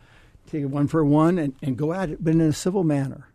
take 0.46 0.62
it 0.62 0.66
one 0.66 0.88
for 0.88 1.04
one, 1.04 1.38
and, 1.38 1.54
and 1.62 1.76
go 1.76 1.92
at 1.92 2.11
it, 2.11 2.22
but 2.22 2.35
in 2.35 2.40
a 2.40 2.52
civil 2.52 2.85
manner. 2.85 3.28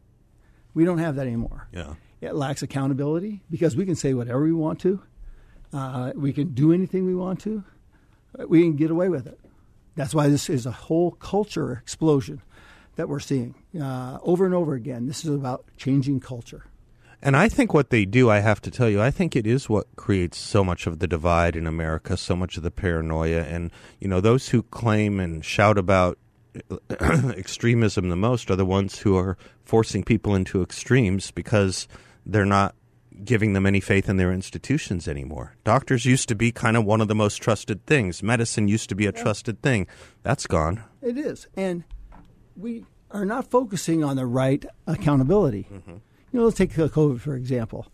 We 0.73 0.85
don't 0.85 0.99
have 0.99 1.15
that 1.15 1.27
anymore. 1.27 1.67
Yeah. 1.71 1.95
It 2.21 2.35
lacks 2.35 2.61
accountability 2.61 3.41
because 3.49 3.75
we 3.75 3.85
can 3.85 3.95
say 3.95 4.13
whatever 4.13 4.43
we 4.43 4.53
want 4.53 4.79
to. 4.81 5.01
Uh, 5.73 6.11
we 6.15 6.33
can 6.33 6.53
do 6.53 6.71
anything 6.71 7.05
we 7.05 7.15
want 7.15 7.41
to. 7.41 7.63
We 8.47 8.61
can 8.61 8.75
get 8.75 8.91
away 8.91 9.09
with 9.09 9.27
it. 9.27 9.39
That's 9.95 10.15
why 10.15 10.29
this 10.29 10.49
is 10.49 10.65
a 10.65 10.71
whole 10.71 11.11
culture 11.11 11.79
explosion 11.81 12.41
that 12.95 13.09
we're 13.09 13.19
seeing 13.19 13.55
uh, 13.81 14.19
over 14.21 14.45
and 14.45 14.53
over 14.53 14.73
again. 14.73 15.07
This 15.07 15.25
is 15.25 15.33
about 15.33 15.65
changing 15.77 16.19
culture. 16.19 16.65
And 17.21 17.37
I 17.37 17.49
think 17.49 17.73
what 17.73 17.91
they 17.91 18.05
do, 18.05 18.29
I 18.29 18.39
have 18.39 18.61
to 18.61 18.71
tell 18.71 18.89
you, 18.89 19.01
I 19.01 19.11
think 19.11 19.35
it 19.35 19.45
is 19.45 19.69
what 19.69 19.87
creates 19.95 20.37
so 20.37 20.63
much 20.63 20.87
of 20.87 20.99
the 20.99 21.07
divide 21.07 21.55
in 21.55 21.67
America, 21.67 22.17
so 22.17 22.35
much 22.35 22.57
of 22.57 22.63
the 22.63 22.71
paranoia. 22.71 23.43
And, 23.43 23.71
you 23.99 24.07
know, 24.07 24.21
those 24.21 24.49
who 24.49 24.63
claim 24.63 25.19
and 25.19 25.45
shout 25.45 25.77
about 25.77 26.17
extremism 27.37 28.09
the 28.09 28.15
most 28.15 28.51
are 28.51 28.55
the 28.55 28.65
ones 28.65 28.99
who 28.99 29.15
are 29.15 29.37
forcing 29.63 30.03
people 30.03 30.35
into 30.35 30.61
extremes 30.61 31.31
because 31.31 31.87
they're 32.25 32.45
not 32.45 32.75
giving 33.23 33.53
them 33.53 33.65
any 33.65 33.79
faith 33.79 34.09
in 34.09 34.17
their 34.17 34.31
institutions 34.31 35.07
anymore. 35.07 35.55
Doctors 35.63 36.05
used 36.05 36.27
to 36.29 36.35
be 36.35 36.51
kind 36.51 36.75
of 36.75 36.85
one 36.85 37.01
of 37.01 37.07
the 37.07 37.15
most 37.15 37.37
trusted 37.37 37.85
things. 37.85 38.23
Medicine 38.23 38.67
used 38.67 38.89
to 38.89 38.95
be 38.95 39.05
a 39.05 39.11
trusted 39.11 39.61
thing. 39.61 39.87
That's 40.23 40.47
gone. 40.47 40.83
It 41.01 41.17
is. 41.17 41.47
And 41.55 41.83
we 42.55 42.85
are 43.11 43.25
not 43.25 43.49
focusing 43.49 44.03
on 44.03 44.15
the 44.15 44.25
right 44.25 44.65
accountability. 44.87 45.67
Mm-hmm. 45.71 45.91
You 45.91 46.39
know, 46.39 46.45
let's 46.45 46.57
take 46.57 46.71
COVID, 46.71 47.19
for 47.19 47.35
example. 47.35 47.87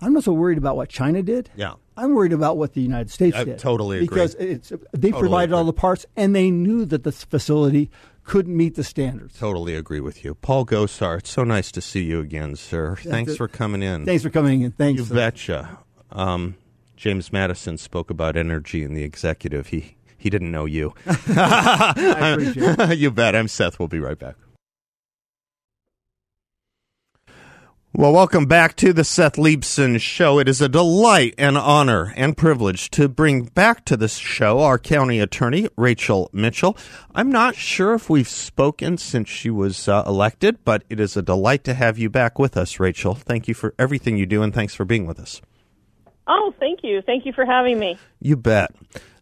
I'm 0.00 0.12
not 0.14 0.24
so 0.24 0.32
worried 0.32 0.58
about 0.58 0.76
what 0.76 0.88
China 0.88 1.22
did. 1.22 1.50
Yeah. 1.56 1.74
I'm 2.00 2.14
worried 2.14 2.32
about 2.32 2.56
what 2.56 2.72
the 2.72 2.80
United 2.80 3.10
States 3.10 3.36
I 3.36 3.44
did. 3.44 3.58
totally 3.58 3.98
agree. 3.98 4.08
Because 4.08 4.34
it's, 4.36 4.72
they 4.92 5.12
provided 5.12 5.52
all 5.52 5.64
the 5.64 5.72
parts 5.72 6.06
and 6.16 6.34
they 6.34 6.50
knew 6.50 6.84
that 6.86 7.04
this 7.04 7.24
facility 7.24 7.90
couldn't 8.24 8.56
meet 8.56 8.74
the 8.74 8.84
standards. 8.84 9.38
Totally 9.38 9.74
agree 9.74 10.00
with 10.00 10.24
you. 10.24 10.34
Paul 10.34 10.64
Gosar, 10.64 11.18
it's 11.18 11.30
so 11.30 11.44
nice 11.44 11.70
to 11.72 11.80
see 11.80 12.04
you 12.04 12.20
again, 12.20 12.56
sir. 12.56 12.96
Thanks 12.96 13.32
it. 13.32 13.36
for 13.36 13.48
coming 13.48 13.82
in. 13.82 14.06
Thanks 14.06 14.22
for 14.22 14.30
coming 14.30 14.62
in. 14.62 14.72
Thanks. 14.72 15.08
You 15.08 15.14
betcha. 15.14 15.78
Um, 16.10 16.56
James 16.96 17.32
Madison 17.32 17.76
spoke 17.76 18.10
about 18.10 18.36
energy 18.36 18.82
in 18.82 18.94
the 18.94 19.04
executive. 19.04 19.68
He 19.68 19.96
he 20.16 20.28
didn't 20.28 20.50
know 20.50 20.66
you. 20.66 20.94
I 21.06 22.34
appreciate 22.34 22.78
it. 22.78 22.98
you 22.98 23.10
bet. 23.10 23.34
I'm 23.34 23.48
Seth. 23.48 23.78
We'll 23.78 23.88
be 23.88 24.00
right 24.00 24.18
back. 24.18 24.36
Well, 27.92 28.12
welcome 28.12 28.46
back 28.46 28.76
to 28.76 28.92
the 28.92 29.02
Seth 29.02 29.34
Leibsohn 29.34 30.00
Show. 30.00 30.38
It 30.38 30.48
is 30.48 30.60
a 30.60 30.68
delight 30.68 31.34
and 31.36 31.58
honor 31.58 32.14
and 32.16 32.36
privilege 32.36 32.88
to 32.90 33.08
bring 33.08 33.46
back 33.46 33.84
to 33.86 33.96
this 33.96 34.16
show 34.16 34.60
our 34.60 34.78
county 34.78 35.18
attorney, 35.18 35.68
Rachel 35.76 36.30
Mitchell. 36.32 36.76
I'm 37.16 37.32
not 37.32 37.56
sure 37.56 37.94
if 37.94 38.08
we've 38.08 38.28
spoken 38.28 38.96
since 38.96 39.28
she 39.28 39.50
was 39.50 39.88
uh, 39.88 40.04
elected, 40.06 40.64
but 40.64 40.84
it 40.88 41.00
is 41.00 41.16
a 41.16 41.22
delight 41.22 41.64
to 41.64 41.74
have 41.74 41.98
you 41.98 42.08
back 42.08 42.38
with 42.38 42.56
us, 42.56 42.78
Rachel. 42.78 43.16
Thank 43.16 43.48
you 43.48 43.54
for 43.54 43.74
everything 43.76 44.16
you 44.16 44.24
do, 44.24 44.40
and 44.40 44.54
thanks 44.54 44.72
for 44.72 44.84
being 44.84 45.04
with 45.04 45.18
us. 45.18 45.42
Oh, 46.28 46.54
thank 46.60 46.84
you. 46.84 47.02
Thank 47.02 47.26
you 47.26 47.32
for 47.32 47.44
having 47.44 47.80
me. 47.80 47.98
You 48.20 48.36
bet. 48.36 48.72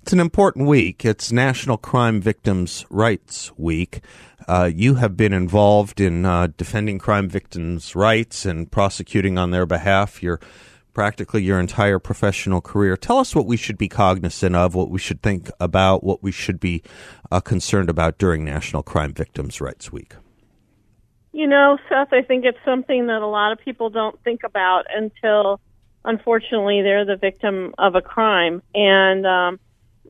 It's 0.02 0.12
an 0.12 0.20
important 0.20 0.66
week. 0.66 1.04
It's 1.04 1.30
National 1.32 1.76
Crime 1.76 2.20
Victims' 2.20 2.86
Rights 2.88 3.52
Week. 3.58 4.00
Uh, 4.46 4.70
you 4.72 4.94
have 4.94 5.16
been 5.16 5.34
involved 5.34 6.00
in 6.00 6.24
uh, 6.24 6.48
defending 6.56 6.98
crime 6.98 7.28
victims' 7.28 7.94
rights 7.94 8.46
and 8.46 8.70
prosecuting 8.70 9.36
on 9.36 9.50
their 9.50 9.66
behalf 9.66 10.22
your 10.22 10.40
practically 10.94 11.42
your 11.42 11.60
entire 11.60 11.98
professional 11.98 12.60
career. 12.60 12.96
Tell 12.96 13.18
us 13.18 13.34
what 13.34 13.46
we 13.46 13.56
should 13.56 13.78
be 13.78 13.88
cognizant 13.88 14.56
of, 14.56 14.74
what 14.74 14.90
we 14.90 14.98
should 14.98 15.22
think 15.22 15.50
about, 15.60 16.02
what 16.02 16.22
we 16.22 16.32
should 16.32 16.58
be 16.58 16.82
uh, 17.30 17.40
concerned 17.40 17.90
about 17.90 18.18
during 18.18 18.44
National 18.44 18.82
Crime 18.82 19.12
Victims' 19.12 19.60
Rights 19.60 19.92
Week. 19.92 20.14
You 21.32 21.46
know, 21.46 21.78
Seth, 21.88 22.12
I 22.12 22.22
think 22.22 22.44
it's 22.44 22.58
something 22.64 23.06
that 23.06 23.20
a 23.20 23.26
lot 23.26 23.52
of 23.52 23.60
people 23.60 23.90
don't 23.90 24.20
think 24.24 24.40
about 24.42 24.86
until, 24.92 25.60
unfortunately, 26.04 26.82
they're 26.82 27.04
the 27.04 27.16
victim 27.16 27.74
of 27.78 27.94
a 27.94 28.00
crime. 28.00 28.62
And 28.74 29.26
um, 29.26 29.60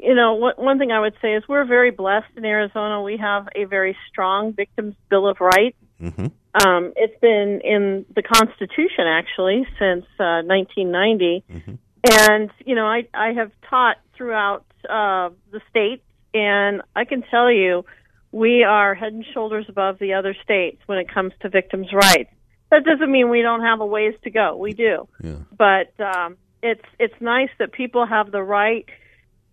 you 0.00 0.14
know, 0.14 0.34
what, 0.34 0.58
one 0.58 0.78
thing 0.78 0.92
I 0.92 1.00
would 1.00 1.14
say 1.20 1.34
is 1.34 1.42
we're 1.48 1.64
very 1.64 1.90
blessed 1.90 2.30
in 2.36 2.44
Arizona. 2.44 3.02
We 3.02 3.16
have 3.16 3.48
a 3.54 3.64
very 3.64 3.96
strong 4.08 4.52
Victims 4.52 4.94
Bill 5.10 5.26
of 5.28 5.40
Rights. 5.40 5.76
Mm-hmm. 6.00 6.26
Um, 6.54 6.92
it's 6.96 7.18
been 7.20 7.60
in 7.64 8.06
the 8.14 8.22
Constitution 8.22 9.06
actually 9.06 9.66
since 9.78 10.04
uh, 10.18 10.42
1990, 10.42 11.44
mm-hmm. 11.50 11.74
and 12.04 12.50
you 12.64 12.74
know, 12.74 12.86
I 12.86 13.06
I 13.12 13.32
have 13.32 13.52
taught 13.68 13.96
throughout 14.16 14.64
uh, 14.84 15.30
the 15.50 15.60
state, 15.70 16.02
and 16.32 16.82
I 16.96 17.04
can 17.04 17.22
tell 17.22 17.50
you, 17.50 17.84
we 18.32 18.64
are 18.64 18.94
head 18.94 19.12
and 19.12 19.24
shoulders 19.34 19.66
above 19.68 19.98
the 19.98 20.14
other 20.14 20.34
states 20.42 20.80
when 20.86 20.98
it 20.98 21.12
comes 21.12 21.32
to 21.40 21.48
victims' 21.48 21.92
rights. 21.92 22.30
That 22.70 22.84
doesn't 22.84 23.10
mean 23.10 23.30
we 23.30 23.42
don't 23.42 23.62
have 23.62 23.80
a 23.80 23.86
ways 23.86 24.14
to 24.24 24.30
go. 24.30 24.56
We 24.56 24.72
do, 24.72 25.08
yeah. 25.22 25.36
but 25.56 25.92
um, 26.00 26.36
it's 26.62 26.84
it's 26.98 27.14
nice 27.20 27.50
that 27.58 27.72
people 27.72 28.06
have 28.06 28.30
the 28.30 28.42
right 28.42 28.86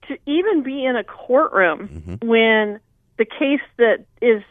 to 0.08 0.18
even 0.26 0.64
be 0.64 0.86
in 0.86 0.96
a 0.96 1.04
courtroom 1.04 1.88
mm-hmm. 1.88 2.28
when 2.28 2.80
the 3.18 3.26
case 3.26 3.62
that 3.78 4.06
is 4.22 4.44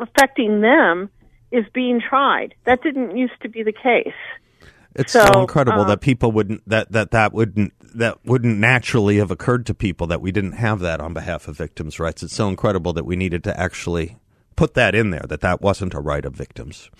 affecting 0.00 0.60
them 0.60 1.10
is 1.50 1.64
being 1.72 2.00
tried. 2.00 2.54
That 2.64 2.82
didn't 2.82 3.16
used 3.16 3.40
to 3.42 3.48
be 3.48 3.62
the 3.62 3.72
case. 3.72 4.14
It's 4.96 5.12
so, 5.12 5.26
so 5.32 5.40
incredible 5.40 5.82
uh, 5.82 5.86
that 5.86 6.00
people 6.00 6.30
wouldn't 6.30 6.68
that 6.68 6.92
that 6.92 7.10
that 7.10 7.32
wouldn't 7.32 7.72
that 7.96 8.24
wouldn't 8.24 8.58
naturally 8.58 9.16
have 9.16 9.30
occurred 9.30 9.66
to 9.66 9.74
people 9.74 10.06
that 10.06 10.20
we 10.20 10.30
didn't 10.30 10.52
have 10.52 10.80
that 10.80 11.00
on 11.00 11.14
behalf 11.14 11.48
of 11.48 11.56
victims' 11.56 11.98
rights. 11.98 12.22
It's 12.22 12.34
so 12.34 12.48
incredible 12.48 12.92
that 12.92 13.04
we 13.04 13.16
needed 13.16 13.42
to 13.44 13.58
actually 13.58 14.16
put 14.56 14.74
that 14.74 14.94
in 14.94 15.10
there 15.10 15.24
that 15.28 15.40
that 15.40 15.60
wasn't 15.60 15.94
a 15.94 16.00
right 16.00 16.24
of 16.24 16.34
victims. 16.34 16.90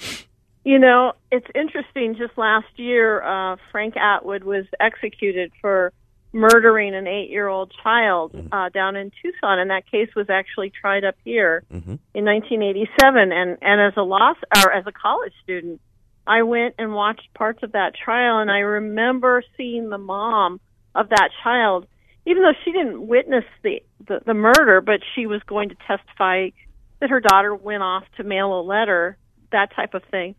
You 0.64 0.78
know, 0.78 1.12
it's 1.30 1.46
interesting. 1.54 2.16
Just 2.16 2.37
last 2.37 2.66
year, 2.76 3.22
uh, 3.22 3.57
Frank 3.70 3.96
Atwood 3.96 4.44
was 4.44 4.64
executed 4.80 5.52
for 5.61 5.92
murdering 6.35 6.94
an 6.94 7.07
eight 7.07 7.31
year 7.31 7.49
old 7.49 7.73
child 7.83 8.33
mm-hmm. 8.33 8.53
uh, 8.53 8.68
down 8.70 8.97
in 8.97 9.11
Tucson, 9.23 9.59
and 9.59 9.70
that 9.70 9.90
case 9.90 10.09
was 10.14 10.29
actually 10.29 10.70
tried 10.70 11.05
up 11.05 11.14
here 11.25 11.62
mm-hmm. 11.73 11.94
in 12.12 12.25
1987. 12.25 13.33
And 13.33 13.59
and 13.62 13.81
as 13.81 13.94
a 13.97 14.03
law 14.03 14.35
or 14.64 14.73
as 14.73 14.85
a 14.87 14.92
college 14.92 15.33
student, 15.42 15.81
I 16.27 16.42
went 16.42 16.75
and 16.79 16.92
watched 16.92 17.33
parts 17.35 17.62
of 17.62 17.73
that 17.73 17.92
trial, 17.94 18.40
and 18.40 18.51
I 18.51 18.59
remember 18.59 19.42
seeing 19.57 19.88
the 19.88 19.99
mom 19.99 20.61
of 20.94 21.09
that 21.11 21.31
child, 21.42 21.87
even 22.27 22.42
though 22.42 22.59
she 22.64 22.73
didn't 22.73 23.07
witness 23.07 23.44
the 23.62 23.83
the, 24.07 24.20
the 24.27 24.35
murder, 24.35 24.81
but 24.81 25.01
she 25.14 25.27
was 25.27 25.42
going 25.47 25.68
to 25.68 25.77
testify 25.87 26.49
that 27.01 27.11
her 27.11 27.20
daughter 27.20 27.55
went 27.55 27.83
off 27.83 28.05
to 28.16 28.25
mail 28.25 28.59
a 28.59 28.62
letter, 28.62 29.16
that 29.53 29.75
type 29.75 29.94
of 29.94 30.03
thing 30.11 30.35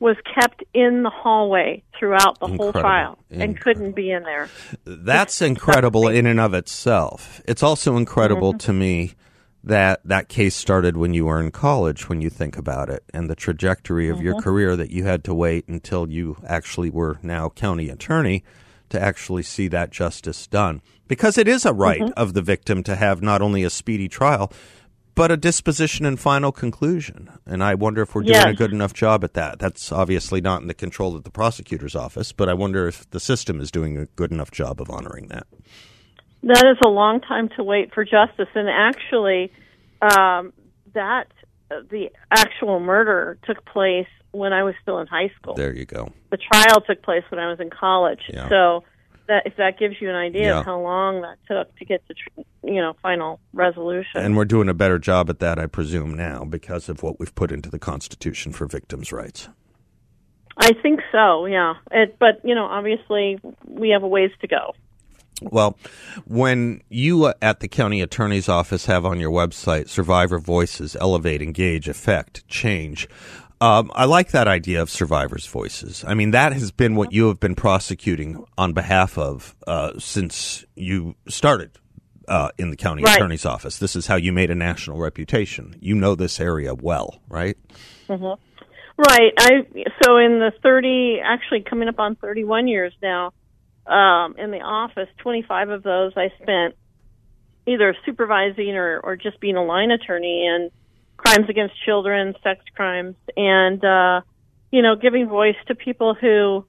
was 0.00 0.16
kept 0.34 0.64
in 0.74 1.02
the 1.02 1.10
hallway 1.10 1.82
throughout 1.98 2.40
the 2.40 2.46
incredible. 2.46 2.72
whole 2.72 2.82
trial 2.82 3.18
and 3.30 3.42
incredible. 3.42 3.62
couldn't 3.62 3.96
be 3.96 4.10
in 4.10 4.22
there. 4.24 4.48
That's 4.84 5.42
incredible 5.42 6.08
in 6.08 6.26
and 6.26 6.40
of 6.40 6.54
itself. 6.54 7.40
It's 7.46 7.62
also 7.62 7.96
incredible 7.96 8.52
mm-hmm. 8.52 8.66
to 8.66 8.72
me 8.72 9.14
that 9.62 10.00
that 10.04 10.28
case 10.28 10.56
started 10.56 10.96
when 10.96 11.12
you 11.12 11.26
were 11.26 11.38
in 11.38 11.50
college 11.50 12.08
when 12.08 12.22
you 12.22 12.30
think 12.30 12.56
about 12.56 12.88
it 12.88 13.04
and 13.12 13.28
the 13.28 13.36
trajectory 13.36 14.08
of 14.08 14.16
mm-hmm. 14.16 14.24
your 14.24 14.40
career 14.40 14.74
that 14.74 14.90
you 14.90 15.04
had 15.04 15.22
to 15.22 15.34
wait 15.34 15.68
until 15.68 16.08
you 16.10 16.38
actually 16.46 16.88
were 16.88 17.18
now 17.22 17.50
county 17.50 17.90
attorney 17.90 18.42
to 18.88 19.00
actually 19.00 19.42
see 19.42 19.68
that 19.68 19.90
justice 19.90 20.46
done 20.46 20.80
because 21.08 21.36
it 21.36 21.46
is 21.46 21.66
a 21.66 21.74
right 21.74 22.00
mm-hmm. 22.00 22.12
of 22.18 22.32
the 22.32 22.40
victim 22.40 22.82
to 22.82 22.96
have 22.96 23.20
not 23.20 23.42
only 23.42 23.62
a 23.62 23.70
speedy 23.70 24.08
trial 24.08 24.50
but 25.14 25.30
a 25.30 25.36
disposition 25.36 26.06
and 26.06 26.18
final 26.18 26.52
conclusion. 26.52 27.30
And 27.46 27.62
I 27.62 27.74
wonder 27.74 28.02
if 28.02 28.14
we're 28.14 28.22
doing 28.22 28.34
yes. 28.34 28.46
a 28.46 28.54
good 28.54 28.72
enough 28.72 28.94
job 28.94 29.24
at 29.24 29.34
that. 29.34 29.58
That's 29.58 29.92
obviously 29.92 30.40
not 30.40 30.62
in 30.62 30.68
the 30.68 30.74
control 30.74 31.16
of 31.16 31.24
the 31.24 31.30
prosecutor's 31.30 31.94
office, 31.94 32.32
but 32.32 32.48
I 32.48 32.54
wonder 32.54 32.88
if 32.88 33.08
the 33.10 33.20
system 33.20 33.60
is 33.60 33.70
doing 33.70 33.96
a 33.96 34.06
good 34.06 34.32
enough 34.32 34.50
job 34.50 34.80
of 34.80 34.90
honoring 34.90 35.28
that. 35.28 35.46
That 36.42 36.64
is 36.66 36.78
a 36.84 36.88
long 36.88 37.20
time 37.20 37.50
to 37.56 37.64
wait 37.64 37.92
for 37.92 38.04
justice. 38.04 38.48
And 38.54 38.68
actually, 38.68 39.52
um, 40.00 40.52
that 40.94 41.28
the 41.68 42.10
actual 42.30 42.80
murder 42.80 43.38
took 43.44 43.64
place 43.66 44.08
when 44.32 44.52
I 44.52 44.62
was 44.62 44.74
still 44.82 44.98
in 44.98 45.06
high 45.06 45.30
school. 45.40 45.54
There 45.54 45.74
you 45.74 45.84
go. 45.84 46.12
The 46.30 46.38
trial 46.38 46.80
took 46.80 47.02
place 47.02 47.24
when 47.30 47.40
I 47.40 47.48
was 47.48 47.60
in 47.60 47.70
college. 47.70 48.20
Yeah. 48.28 48.48
So 48.48 48.84
that 49.30 49.46
if 49.46 49.56
that 49.56 49.78
gives 49.78 49.94
you 50.00 50.10
an 50.10 50.16
idea 50.16 50.46
yeah. 50.46 50.58
of 50.58 50.64
how 50.66 50.80
long 50.80 51.22
that 51.22 51.38
took 51.46 51.74
to 51.76 51.84
get 51.84 52.02
to 52.08 52.14
you 52.64 52.80
know 52.80 52.94
final 53.00 53.40
resolution. 53.52 54.20
And 54.20 54.36
we're 54.36 54.44
doing 54.44 54.68
a 54.68 54.74
better 54.74 54.98
job 54.98 55.30
at 55.30 55.38
that, 55.38 55.58
I 55.58 55.66
presume, 55.66 56.14
now 56.14 56.44
because 56.44 56.88
of 56.88 57.02
what 57.02 57.18
we've 57.18 57.34
put 57.34 57.52
into 57.52 57.70
the 57.70 57.78
Constitution 57.78 58.52
for 58.52 58.66
victims' 58.66 59.12
rights. 59.12 59.48
I 60.56 60.72
think 60.82 61.00
so, 61.12 61.46
yeah. 61.46 61.74
It, 61.92 62.18
but 62.18 62.40
you 62.44 62.54
know, 62.54 62.66
obviously, 62.66 63.40
we 63.64 63.90
have 63.90 64.02
a 64.02 64.08
ways 64.08 64.32
to 64.40 64.48
go. 64.48 64.74
Well, 65.40 65.78
when 66.26 66.82
you 66.90 67.24
uh, 67.24 67.34
at 67.40 67.60
the 67.60 67.68
county 67.68 68.02
attorney's 68.02 68.48
office 68.48 68.86
have 68.86 69.06
on 69.06 69.20
your 69.20 69.30
website 69.30 69.88
survivor 69.88 70.38
voices, 70.38 70.96
elevate, 71.00 71.40
engage, 71.40 71.88
affect, 71.88 72.46
change, 72.48 73.08
um, 73.60 73.90
I 73.94 74.06
like 74.06 74.30
that 74.30 74.48
idea 74.48 74.80
of 74.80 74.90
survivors' 74.90 75.46
voices. 75.46 76.04
I 76.06 76.14
mean, 76.14 76.30
that 76.30 76.52
has 76.52 76.70
been 76.70 76.94
what 76.94 77.12
you 77.12 77.28
have 77.28 77.38
been 77.38 77.54
prosecuting 77.54 78.44
on 78.56 78.72
behalf 78.72 79.18
of 79.18 79.54
uh, 79.66 79.98
since 79.98 80.64
you 80.76 81.14
started 81.28 81.70
uh, 82.26 82.50
in 82.58 82.70
the 82.70 82.76
county 82.76 83.02
right. 83.02 83.16
attorney's 83.16 83.44
office. 83.44 83.78
This 83.78 83.96
is 83.96 84.06
how 84.06 84.16
you 84.16 84.32
made 84.32 84.50
a 84.50 84.54
national 84.54 84.98
reputation. 84.98 85.76
You 85.80 85.94
know 85.94 86.14
this 86.14 86.40
area 86.40 86.74
well, 86.74 87.20
right? 87.28 87.56
Mm-hmm. 88.08 88.40
Right. 88.96 89.32
I 89.38 89.50
so 90.04 90.18
in 90.18 90.38
the 90.38 90.52
thirty, 90.62 91.18
actually 91.24 91.62
coming 91.62 91.88
up 91.88 91.98
on 91.98 92.16
thirty-one 92.16 92.68
years 92.68 92.92
now 93.02 93.32
um, 93.86 94.36
in 94.38 94.50
the 94.50 94.60
office. 94.60 95.08
Twenty-five 95.18 95.70
of 95.70 95.82
those 95.82 96.12
I 96.16 96.28
spent 96.42 96.76
either 97.66 97.94
supervising 98.04 98.76
or, 98.76 99.00
or 99.00 99.16
just 99.16 99.40
being 99.40 99.56
a 99.56 99.64
line 99.64 99.90
attorney 99.90 100.46
and 100.46 100.70
crimes 101.20 101.48
against 101.48 101.74
children, 101.84 102.34
sex 102.42 102.64
crimes, 102.74 103.16
and 103.36 103.84
uh, 103.84 104.20
you 104.70 104.82
know, 104.82 104.96
giving 104.96 105.28
voice 105.28 105.56
to 105.68 105.74
people 105.74 106.14
who 106.14 106.64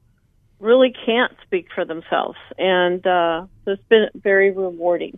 really 0.60 0.94
can't 1.06 1.32
speak 1.46 1.68
for 1.74 1.86
themselves, 1.86 2.38
and 2.58 3.06
uh, 3.06 3.46
so 3.66 3.72
it's 3.72 3.84
been 3.90 4.08
very 4.16 4.52
rewarding. 4.52 5.18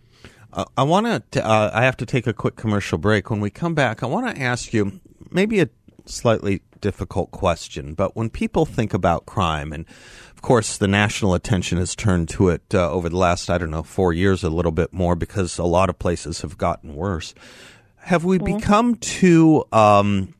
Uh, 0.52 0.64
I 0.76 0.84
want 0.84 1.30
to. 1.32 1.46
Uh, 1.46 1.70
I 1.74 1.82
have 1.84 1.96
to 1.98 2.06
take 2.06 2.26
a 2.26 2.32
quick 2.32 2.56
commercial 2.56 2.98
break. 2.98 3.30
When 3.30 3.40
we 3.40 3.50
come 3.50 3.74
back, 3.74 4.02
I 4.02 4.06
want 4.06 4.34
to 4.34 4.40
ask 4.40 4.72
you 4.72 5.00
maybe 5.30 5.60
a 5.60 5.68
slightly 6.06 6.62
difficult 6.80 7.30
question, 7.30 7.94
but 7.94 8.14
when 8.14 8.30
people 8.30 8.66
think 8.66 8.94
about 8.94 9.26
crime, 9.26 9.72
and 9.72 9.86
of 10.34 10.42
course 10.42 10.76
the 10.76 10.86
national 10.86 11.34
attention 11.34 11.78
has 11.78 11.96
turned 11.96 12.28
to 12.28 12.50
it 12.50 12.62
uh, 12.74 12.90
over 12.90 13.08
the 13.08 13.16
last, 13.16 13.50
I 13.50 13.58
don't 13.58 13.70
know, 13.70 13.82
four 13.82 14.12
years, 14.12 14.44
a 14.44 14.50
little 14.50 14.72
bit 14.72 14.92
more 14.92 15.16
because 15.16 15.58
a 15.58 15.64
lot 15.64 15.88
of 15.88 15.98
places 15.98 16.42
have 16.42 16.58
gotten 16.58 16.94
worse. 16.94 17.34
Have 18.04 18.22
we 18.22 18.36
mm-hmm. 18.38 18.56
become 18.58 18.96
too, 18.96 19.64
um, 19.72 20.34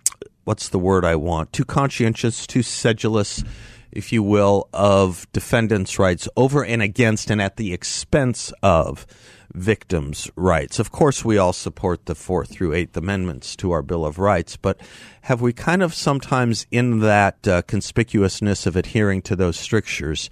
what's 0.45 0.69
the 0.69 0.79
word 0.79 1.03
I 1.07 1.17
want, 1.17 1.51
too 1.55 1.65
conscientious, 1.65 2.47
too 2.47 2.63
sedulous, 2.63 3.43
if 3.91 4.13
you 4.13 4.23
will, 4.23 4.69
of 4.75 5.27
defendants' 5.33 5.99
rights 5.99 6.29
over 6.37 6.63
and 6.63 6.83
against 6.83 7.31
and 7.31 7.41
at 7.41 7.57
the 7.57 7.73
expense 7.73 8.53
of 8.63 9.07
victims' 9.55 10.31
rights? 10.37 10.79
Of 10.79 10.91
course, 10.91 11.25
we 11.25 11.39
all 11.39 11.55
support 11.55 12.05
the 12.05 12.15
Fourth 12.15 12.51
through 12.51 12.75
Eighth 12.75 12.99
Amendments 12.99 13.57
to 13.57 13.71
our 13.71 13.81
Bill 13.81 14.05
of 14.05 14.19
Rights, 14.19 14.59
but 14.59 14.79
have 15.23 15.41
we 15.41 15.55
kind 15.55 15.83
of 15.83 15.95
sometimes, 15.95 16.67
in 16.71 17.01
that 17.01 17.49
uh, 17.49 17.63
conspicuousness 17.63 18.67
of 18.67 18.77
adhering 18.77 19.23
to 19.23 19.35
those 19.35 19.59
strictures, 19.59 20.29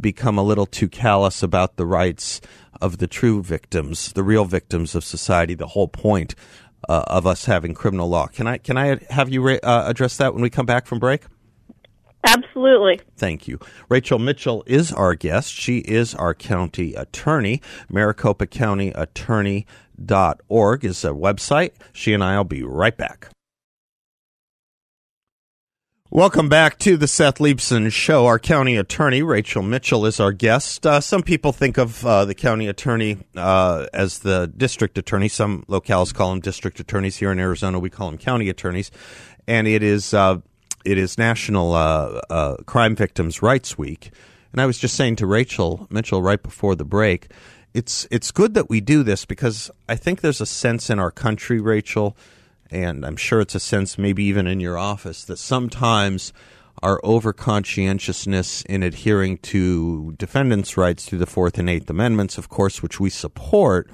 become 0.00 0.38
a 0.38 0.42
little 0.44 0.66
too 0.66 0.88
callous 0.88 1.42
about 1.42 1.76
the 1.76 1.86
rights 1.86 2.40
of 2.80 2.98
the 2.98 3.06
true 3.06 3.42
victims, 3.42 4.12
the 4.12 4.22
real 4.22 4.44
victims 4.44 4.94
of 4.94 5.02
society, 5.02 5.54
the 5.54 5.68
whole 5.68 5.88
point 5.88 6.34
uh, 6.88 7.04
of 7.06 7.26
us 7.26 7.44
having 7.44 7.74
criminal 7.74 8.08
law. 8.08 8.26
Can 8.26 8.46
I 8.46 8.58
can 8.58 8.76
I 8.76 8.98
have 9.10 9.28
you 9.28 9.46
uh, 9.48 9.84
address 9.86 10.16
that 10.18 10.32
when 10.34 10.42
we 10.42 10.50
come 10.50 10.66
back 10.66 10.86
from 10.86 10.98
break? 10.98 11.22
Absolutely. 12.26 13.00
Thank 13.16 13.46
you. 13.46 13.60
Rachel 13.88 14.18
Mitchell 14.18 14.64
is 14.66 14.92
our 14.92 15.14
guest. 15.14 15.52
She 15.52 15.78
is 15.78 16.14
our 16.14 16.34
county 16.34 16.94
attorney. 16.94 17.62
Maricopa 17.88 18.46
County 18.46 18.88
Attorney.org 18.88 20.84
is 20.84 21.04
a 21.04 21.10
website. 21.10 21.70
She 21.92 22.12
and 22.12 22.24
I 22.24 22.36
will 22.36 22.44
be 22.44 22.64
right 22.64 22.96
back. 22.96 23.28
Welcome 26.10 26.48
back 26.48 26.78
to 26.78 26.96
the 26.96 27.08
Seth 27.08 27.38
Leibsohn 27.38 27.90
Show. 27.90 28.26
Our 28.26 28.38
county 28.38 28.76
attorney, 28.76 29.22
Rachel 29.22 29.60
Mitchell, 29.60 30.06
is 30.06 30.20
our 30.20 30.30
guest. 30.30 30.86
Uh, 30.86 31.00
some 31.00 31.24
people 31.24 31.50
think 31.50 31.78
of 31.78 32.06
uh, 32.06 32.24
the 32.24 32.34
county 32.34 32.68
attorney 32.68 33.18
uh, 33.34 33.86
as 33.92 34.20
the 34.20 34.50
district 34.56 34.98
attorney. 34.98 35.26
Some 35.26 35.64
locales 35.64 36.14
call 36.14 36.30
them 36.30 36.38
district 36.38 36.78
attorneys. 36.78 37.16
Here 37.16 37.32
in 37.32 37.40
Arizona, 37.40 37.80
we 37.80 37.90
call 37.90 38.08
them 38.08 38.18
county 38.18 38.48
attorneys. 38.48 38.92
And 39.48 39.66
it 39.66 39.82
is 39.82 40.14
uh, 40.14 40.38
it 40.84 40.96
is 40.96 41.18
National 41.18 41.74
uh, 41.74 42.20
uh, 42.30 42.56
Crime 42.66 42.94
Victims' 42.94 43.42
Rights 43.42 43.76
Week. 43.76 44.12
And 44.52 44.60
I 44.60 44.66
was 44.66 44.78
just 44.78 44.94
saying 44.94 45.16
to 45.16 45.26
Rachel 45.26 45.88
Mitchell 45.90 46.22
right 46.22 46.40
before 46.40 46.76
the 46.76 46.84
break, 46.84 47.32
it's 47.74 48.06
it's 48.12 48.30
good 48.30 48.54
that 48.54 48.70
we 48.70 48.80
do 48.80 49.02
this 49.02 49.24
because 49.24 49.72
I 49.88 49.96
think 49.96 50.20
there's 50.20 50.40
a 50.40 50.46
sense 50.46 50.88
in 50.88 51.00
our 51.00 51.10
country, 51.10 51.60
Rachel 51.60 52.16
and 52.70 53.04
I'm 53.04 53.16
sure 53.16 53.40
it's 53.40 53.54
a 53.54 53.60
sense 53.60 53.98
maybe 53.98 54.24
even 54.24 54.46
in 54.46 54.60
your 54.60 54.78
office 54.78 55.24
that 55.24 55.38
sometimes 55.38 56.32
our 56.82 57.00
over 57.02 57.32
conscientiousness 57.32 58.62
in 58.62 58.82
adhering 58.82 59.38
to 59.38 60.14
defendants' 60.18 60.76
rights 60.76 61.06
through 61.06 61.18
the 61.18 61.26
Fourth 61.26 61.58
and 61.58 61.70
Eighth 61.70 61.88
Amendments, 61.88 62.38
of 62.38 62.48
course, 62.48 62.82
which 62.82 63.00
we 63.00 63.08
support, 63.08 63.90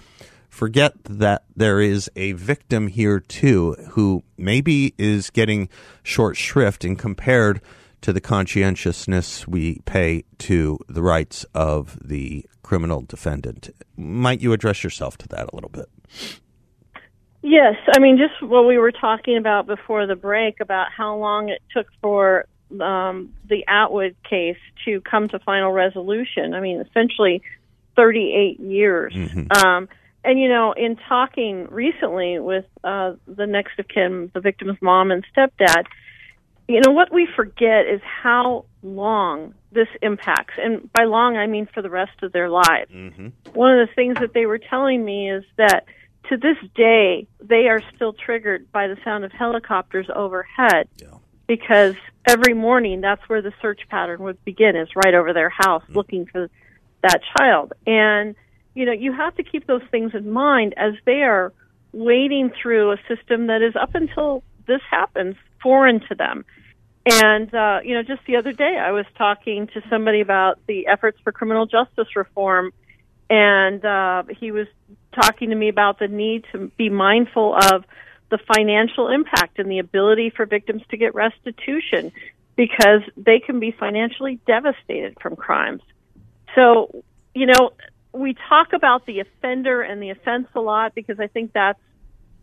forget 0.48 0.92
that 1.04 1.44
there 1.54 1.80
is 1.80 2.11
a 2.16 2.32
victim 2.32 2.88
here 2.88 3.20
too 3.20 3.74
who 3.90 4.22
maybe 4.37 4.94
is 4.98 5.30
getting 5.30 5.68
short 6.02 6.37
shrift 6.37 6.85
in 6.85 6.96
compared 6.96 7.61
to 8.00 8.12
the 8.12 8.20
conscientiousness 8.20 9.46
we 9.46 9.78
pay 9.85 10.24
to 10.38 10.78
the 10.88 11.02
rights 11.02 11.46
of 11.54 11.98
the 12.04 12.44
criminal 12.62 13.02
defendant. 13.02 13.70
Might 13.96 14.40
you 14.40 14.52
address 14.52 14.82
yourself 14.82 15.16
to 15.18 15.28
that 15.28 15.48
a 15.52 15.54
little 15.54 15.70
bit? 15.70 15.88
Yes, 17.42 17.74
I 17.92 17.98
mean 17.98 18.18
just 18.18 18.40
what 18.42 18.66
we 18.66 18.78
were 18.78 18.92
talking 18.92 19.37
about 19.37 19.66
before 19.66 20.07
the 20.07 20.16
break 20.16 20.61
about 20.61 20.92
how 20.96 21.16
long 21.16 21.48
it 21.48 21.61
took 21.74 21.87
for 22.00 22.46
um, 22.81 23.33
the 23.48 23.64
Atwood 23.66 24.14
case 24.28 24.59
to 24.85 25.00
come 25.00 25.28
to 25.28 25.38
final 25.40 25.72
resolution. 25.72 26.55
I 26.55 26.61
mean, 26.61 26.81
essentially 26.81 27.42
38 27.96 28.61
years. 28.61 29.12
Mm-hmm. 29.12 29.66
Um, 29.66 29.88
and 30.24 30.38
you 30.38 30.48
know, 30.48 30.72
in 30.72 30.96
talking 31.09 31.66
recently 31.68 32.38
with 32.38 32.64
uh, 32.85 33.14
the 33.26 33.46
next 33.46 33.78
of 33.78 33.88
kin, 33.88 34.31
the 34.35 34.40
victim's 34.40 34.81
mom 34.81 35.11
and 35.11 35.24
stepdad, 35.37 35.85
you 36.68 36.81
know 36.81 36.92
what 36.92 37.12
we 37.12 37.26
forget 37.35 37.87
is 37.87 38.00
how 38.05 38.64
long 38.85 39.55
this 39.72 39.88
impacts, 40.00 40.55
and 40.59 40.92
by 40.92 41.05
long 41.05 41.37
I 41.37 41.46
mean 41.46 41.66
for 41.74 41.83
the 41.83 41.90
rest 41.90 42.22
of 42.22 42.33
their 42.33 42.48
lives. 42.48 42.90
Mm-hmm. 42.92 43.28
One 43.52 43.76
of 43.76 43.88
the 43.88 43.92
things 43.94 44.16
that 44.20 44.33
they 44.33 44.46
were 44.46 44.59
telling 44.59 45.05
me 45.05 45.31
is 45.31 45.44
that 45.57 45.87
to 46.28 46.37
this 46.37 46.56
day, 46.74 47.26
they 47.40 47.68
are 47.68 47.82
still 47.94 48.12
triggered 48.12 48.70
by 48.72 48.88
the 48.88 48.96
sound 49.04 49.24
of 49.24 49.32
helicopters 49.32 50.06
overhead 50.14 50.88
yeah. 50.96 51.08
because 51.46 51.94
every 52.26 52.54
morning 52.54 53.00
that's 53.00 53.22
where 53.28 53.42
the 53.42 53.52
search 53.61 53.80
pattern 53.88 54.22
would 54.22 54.42
begin 54.44 54.76
is 54.76 54.88
right 54.94 55.14
over 55.14 55.32
their 55.32 55.50
house 55.50 55.82
mm 55.88 55.94
looking 55.94 56.26
for 56.26 56.48
that 57.02 57.20
child. 57.37 57.72
And, 57.87 58.35
you 58.74 58.87
know, 58.87 58.92
you 58.92 59.12
have 59.12 59.35
to 59.37 59.42
keep 59.42 59.66
those 59.66 59.82
things 59.90 60.12
in 60.14 60.30
mind 60.30 60.74
as 60.76 60.94
they 61.04 61.22
are 61.22 61.52
wading 61.92 62.52
through 62.61 62.92
a 62.92 62.96
system 63.08 63.48
that 63.48 63.61
is 63.61 63.74
up 63.76 63.94
until 63.94 64.42
this 64.66 64.80
happens 64.88 65.37
foreign 65.62 66.00
to 66.08 66.14
them. 66.14 66.44
And, 67.04 67.52
uh, 67.52 67.80
you 67.85 67.94
know, 67.94 68.02
just 68.02 68.22
the 68.26 68.37
other 68.37 68.52
day 68.52 68.78
I 68.78 68.92
was 68.92 69.04
talking 69.18 69.66
to 69.74 69.82
somebody 69.90 70.20
about 70.20 70.61
the 70.66 70.87
efforts 70.87 71.18
for 71.24 71.32
criminal 71.32 71.66
justice 71.66 72.14
reform 72.14 72.72
and 73.33 73.83
uh, 73.83 74.25
he 74.38 74.53
was 74.53 74.66
talking 75.14 75.49
to 75.49 75.57
me 75.57 75.71
about 75.71 75.99
the 75.99 76.07
need 76.07 76.45
to 76.53 76.71
be 76.77 76.90
mindful 76.90 77.57
of 77.57 77.83
the 78.31 78.37
financial 78.55 79.09
impact 79.09 79.59
and 79.59 79.71
the 79.71 79.79
ability 79.79 80.29
for 80.29 80.45
victims 80.45 80.83
to 80.90 80.99
get 80.99 81.14
restitution 81.14 82.12
because 82.57 83.01
they 83.16 83.40
can 83.40 83.59
be 83.59 83.71
financially 83.71 84.38
devastated 84.47 85.16
from 85.18 85.35
crimes. 85.35 85.81
So, 86.55 87.03
you 87.35 87.47
know, 87.47 87.71
we 88.12 88.37
talk 88.51 88.75
about 88.75 89.07
the 89.07 89.21
offender 89.21 89.81
and 89.81 90.03
the 90.03 90.11
offense 90.11 90.49
a 90.55 90.61
lot 90.61 90.95
because 90.95 91.18
I 91.18 91.27
think 91.29 91.55
that's 91.55 91.81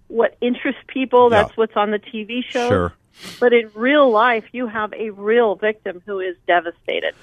what 0.08 0.38
interests 0.41 0.82
people. 0.88 1.30
That's 1.30 1.56
what's 1.56 1.75
on 1.75 1.91
the 1.91 1.99
TV 1.99 2.43
show. 2.43 2.67
Sure. 2.67 2.93
But 3.39 3.54
in 3.54 3.69
real 3.75 4.10
life, 4.10 4.45
you 4.54 4.65
have 4.65 4.91
a 4.93 5.12
real 5.12 5.54
victim 5.54 6.02
who 6.08 6.19
is 6.19 6.36
devastated. 6.47 7.13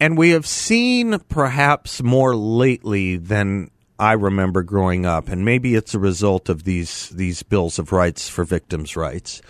And 0.00 0.16
we 0.16 0.30
have 0.30 0.46
seen 0.46 1.18
perhaps 1.28 2.02
more 2.02 2.34
lately 2.34 3.16
than 3.16 3.70
I 3.98 4.12
remember 4.12 4.62
growing 4.62 5.04
up, 5.04 5.28
and 5.28 5.44
maybe 5.44 5.74
it's 5.74 5.92
a 5.92 5.98
result 5.98 6.48
of 6.48 6.64
these 6.64 7.10
these 7.10 7.42
bills 7.42 7.78
of 7.78 7.92
rights 7.92 8.30
for 8.30 8.44
victims' 8.44 8.96
rights. 8.96 9.42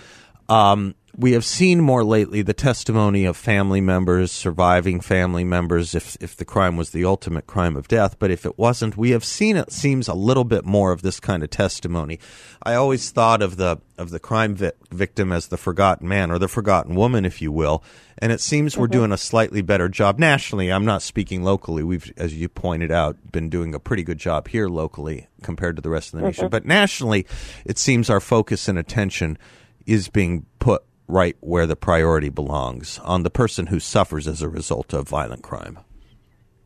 Um, 0.49 0.97
we 1.17 1.33
have 1.33 1.45
seen 1.45 1.81
more 1.81 2.05
lately 2.05 2.43
the 2.43 2.55
testimony 2.55 3.25
of 3.25 3.37
family 3.37 3.81
members, 3.81 4.31
surviving 4.31 5.01
family 5.01 5.45
members, 5.45 5.95
if 5.95 6.17
if 6.21 6.37
the 6.37 6.45
crime 6.45 6.77
was 6.77 6.91
the 6.91 7.05
ultimate 7.05 7.47
crime 7.47 7.77
of 7.77 7.89
death. 7.89 8.19
But 8.19 8.31
if 8.31 8.47
it 8.47 8.59
wasn't, 8.59 8.97
we 8.97 9.11
have 9.11 9.25
seen 9.25 9.57
it 9.57 9.73
seems 9.73 10.09
a 10.09 10.15
little 10.15 10.45
bit 10.45 10.65
more 10.65 10.93
of 10.93 11.03
this 11.03 11.21
kind 11.21 11.43
of 11.43 11.51
testimony. 11.51 12.19
I 12.63 12.75
always 12.75 13.11
thought 13.11 13.43
of 13.43 13.57
the 13.57 13.79
of 13.99 14.11
the 14.11 14.21
crime 14.21 14.55
vi- 14.55 14.73
victim 14.91 15.33
as 15.33 15.49
the 15.49 15.57
forgotten 15.57 16.09
man 16.09 16.31
or 16.31 16.39
the 16.39 16.49
forgotten 16.49 16.95
woman, 16.95 17.25
if 17.25 17.43
you 17.43 17.51
will. 17.53 17.83
And 18.19 18.33
it 18.33 18.41
seems 18.41 18.73
mm-hmm. 18.73 18.81
we're 18.83 18.89
doing 18.89 19.13
a 19.13 19.19
slightly 19.19 19.63
better 19.63 19.89
job 19.89 20.19
nationally. 20.19 20.71
I'm 20.71 20.85
not 20.85 21.03
speaking 21.03 21.43
locally. 21.43 21.83
We've, 21.83 22.13
as 22.17 22.35
you 22.35 22.49
pointed 22.49 22.93
out, 22.93 23.17
been 23.33 23.49
doing 23.49 23.75
a 23.75 23.81
pretty 23.81 24.03
good 24.03 24.19
job 24.19 24.49
here 24.49 24.69
locally 24.69 25.29
compared 25.43 25.77
to 25.77 25.83
the 25.83 25.91
rest 25.91 26.09
of 26.09 26.13
the 26.13 26.19
mm-hmm. 26.19 26.27
nation. 26.27 26.49
But 26.49 26.67
nationally, 26.67 27.27
it 27.65 27.79
seems 27.79 28.11
our 28.11 28.21
focus 28.21 28.69
and 28.69 28.79
attention 28.79 29.39
is 29.87 30.09
being 30.09 30.47
put 30.59 30.83
right 31.11 31.37
where 31.41 31.67
the 31.67 31.77
priority 31.77 32.29
belongs 32.29 32.99
on 33.01 33.23
the 33.23 33.31
person 33.31 33.67
who 33.67 33.81
suffers 33.81 34.27
as 34.27 34.43
a 34.43 34.49
result 34.49 34.93
of 34.93 35.09
violent 35.09 35.43
crime. 35.43 35.79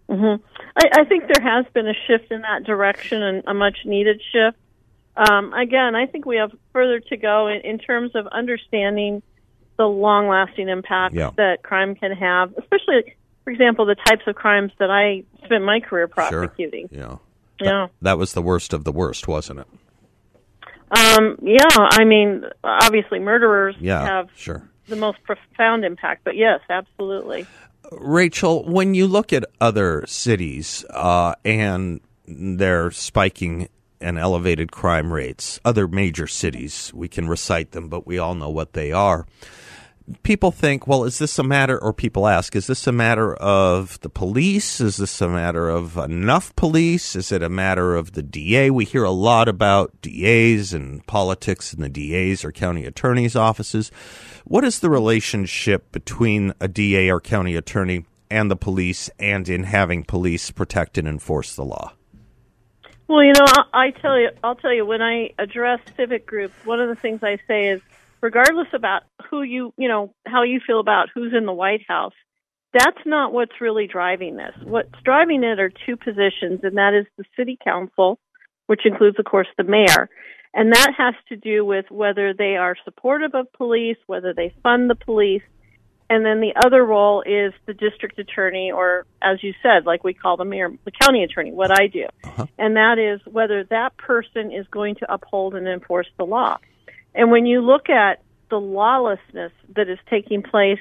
Mm-hmm. 0.09 0.42
I, 0.76 1.00
I 1.00 1.04
think 1.04 1.24
there 1.33 1.42
has 1.42 1.64
been 1.72 1.88
a 1.88 1.94
shift 2.07 2.30
in 2.30 2.42
that 2.42 2.64
direction 2.64 3.22
and 3.22 3.42
a 3.46 3.54
much 3.54 3.78
needed 3.85 4.20
shift. 4.33 4.59
Um, 5.16 5.52
again, 5.52 5.94
I 5.94 6.07
think 6.07 6.26
we 6.26 6.37
have 6.37 6.52
further 6.72 7.00
to 7.00 7.16
go 7.16 7.46
in, 7.48 7.61
in 7.61 7.78
terms 7.78 8.12
of 8.14 8.26
understanding 8.26 9.22
the 9.76 9.85
long 9.85 10.28
lasting 10.28 10.68
impact 10.68 11.14
yeah. 11.14 11.30
that 11.37 11.62
crime 11.62 11.94
can 11.94 12.12
have, 12.12 12.52
especially, 12.59 13.14
for 13.44 13.50
example, 13.50 13.87
the 13.87 13.94
types 13.94 14.22
of 14.26 14.35
crimes 14.35 14.72
that 14.78 14.90
I 14.90 15.24
spent 15.44 15.64
my 15.64 15.80
career 15.80 16.09
prosecuting. 16.09 16.88
Sure. 16.88 16.98
Yeah. 16.98 17.16
Yeah. 17.61 17.70
That, 17.70 17.90
that 18.02 18.18
was 18.18 18.33
the 18.33 18.42
worst 18.42 18.72
of 18.72 18.85
the 18.85 18.92
worst, 18.92 19.28
wasn't 19.28 19.61
it? 19.61 19.66
Um, 20.96 21.38
yeah, 21.42 21.66
I 21.76 22.04
mean, 22.04 22.44
obviously, 22.62 23.18
murderers 23.18 23.76
yeah, 23.80 24.04
have 24.04 24.28
sure. 24.37 24.68
the 24.88 24.96
most 24.96 25.22
profound 25.22 25.85
impact, 25.85 26.22
but 26.24 26.37
yes, 26.37 26.61
absolutely. 26.68 27.46
Rachel, 27.92 28.64
when 28.64 28.94
you 28.94 29.07
look 29.07 29.33
at 29.33 29.44
other 29.61 30.04
cities 30.07 30.85
uh, 30.90 31.35
and 31.44 32.00
their 32.26 32.90
spiking 32.90 33.68
and 34.00 34.18
elevated 34.18 34.72
crime 34.72 35.12
rates, 35.12 35.61
other 35.64 35.88
major 35.88 36.26
cities, 36.26 36.92
we 36.94 37.09
can 37.09 37.28
recite 37.28 37.72
them, 37.72 37.88
but 37.88 38.07
we 38.07 38.18
all 38.18 38.35
know 38.35 38.50
what 38.50 38.72
they 38.72 38.92
are 38.92 39.26
people 40.23 40.51
think, 40.51 40.87
well, 40.87 41.05
is 41.05 41.19
this 41.19 41.38
a 41.38 41.43
matter, 41.43 41.79
or 41.79 41.93
people 41.93 42.27
ask, 42.27 42.55
is 42.55 42.67
this 42.67 42.87
a 42.87 42.93
matter 42.93 43.35
of 43.35 43.99
the 44.01 44.09
police? 44.09 44.81
Is 44.81 44.99
this 44.99 45.21
a 45.21 45.29
matter 45.29 45.69
of 45.69 45.97
enough 45.97 46.55
police? 46.57 47.17
Is 47.17 47.33
it 47.33 47.43
a 47.43 47.49
matter 47.49 47.97
of 47.97 48.12
the 48.12 48.23
DA? 48.23 48.71
We 48.71 48.85
hear 48.85 49.05
a 49.05 49.11
lot 49.11 49.49
about 49.49 50.01
DAs 50.03 50.73
and 50.73 51.07
politics 51.07 51.73
in 51.73 51.81
the 51.81 51.88
DAs 51.88 52.45
or 52.45 52.53
county 52.53 52.85
attorneys' 52.85 53.37
offices. 53.37 53.90
What 54.45 54.64
is 54.64 54.81
the 54.81 54.90
relationship 54.90 55.90
between 55.90 56.53
a 56.61 56.69
DA 56.69 57.11
or 57.11 57.21
county 57.21 57.57
attorney 57.57 58.05
and 58.31 58.51
the 58.51 58.57
police 58.57 59.09
and 59.19 59.49
in 59.49 59.64
having 59.64 60.05
police 60.05 60.51
protect 60.51 60.99
and 60.99 61.09
enforce 61.09 61.55
the 61.55 61.64
law? 61.64 61.93
Well, 63.07 63.23
you 63.23 63.33
know, 63.33 63.45
I, 63.47 63.87
I 63.87 63.90
tell 63.90 64.19
you, 64.19 64.31
I'll 64.43 64.55
tell 64.55 64.73
you 64.73 64.85
when 64.85 65.03
I 65.03 65.31
address 65.38 65.81
civic 65.97 66.27
groups, 66.27 66.55
one 66.64 66.81
of 66.81 66.88
the 66.88 66.97
things 66.97 67.23
I 67.23 67.38
say 67.47 67.69
is 67.69 67.83
regardless 68.25 68.69
about 68.73 69.03
who 69.29 69.43
you, 69.43 69.75
you 69.77 69.87
know, 69.87 70.15
how 70.27 70.45
you 70.45 70.59
feel 70.67 70.81
about 70.81 71.09
who's 71.15 71.35
in 71.37 71.45
the 71.45 71.53
White 71.53 71.83
House, 71.87 72.15
that's 72.73 73.05
not 73.05 73.35
what's 73.35 73.61
really 73.61 73.87
driving 73.87 74.37
this. 74.37 74.55
What's 74.65 74.89
driving 75.05 75.45
it 75.45 75.61
are 75.61 75.71
two 75.85 75.97
positions, 75.97 76.61
and 76.63 76.79
that 76.79 76.95
is 76.99 77.07
the 77.19 77.25
city 77.37 77.59
council, 77.63 78.19
which 78.67 78.87
includes, 78.87 79.19
of 79.19 79.27
course, 79.27 79.47
the 79.59 79.63
mayor. 79.63 80.09
And 80.55 80.73
that 80.73 80.93
has 80.97 81.15
to 81.29 81.37
do 81.37 81.67
with 81.67 81.85
whether 81.91 82.33
they 82.33 82.57
are 82.57 82.77
supportive 82.87 83.35
of 83.35 83.53
police, 83.53 83.99
whether 84.07 84.33
they 84.33 84.55
fund 84.63 84.89
the 84.89 84.95
police. 84.95 85.43
And 86.09 86.25
then 86.25 86.41
the 86.41 86.55
other 86.65 86.83
role 86.83 87.23
is 87.23 87.53
the 87.67 87.75
district 87.75 88.19
attorney, 88.19 88.73
or 88.73 89.05
as 89.21 89.43
you 89.43 89.53
said, 89.63 89.85
like 89.85 90.03
we 90.03 90.15
call 90.15 90.39
the 90.39 90.47
mayor, 90.47 90.71
the 90.87 90.93
county 90.93 91.25
attorney, 91.25 91.53
what 91.53 91.79
I 91.79 91.89
do. 91.89 92.07
Uh-huh. 92.25 92.47
And 92.57 92.77
that 92.77 92.99
is 92.99 93.21
whether 93.31 93.65
that 93.65 93.99
person 93.99 94.51
is 94.51 94.67
going 94.71 94.95
to 94.97 95.13
uphold 95.13 95.55
and 95.55 95.69
enforce 95.69 96.09
the 96.17 96.25
law. 96.25 96.57
And 97.14 97.31
when 97.31 97.46
you 97.46 97.61
look 97.61 97.88
at 97.88 98.22
the 98.50 98.59
lawlessness 98.61 99.53
that 99.74 99.88
is 99.88 99.98
taking 100.11 100.42
place 100.42 100.81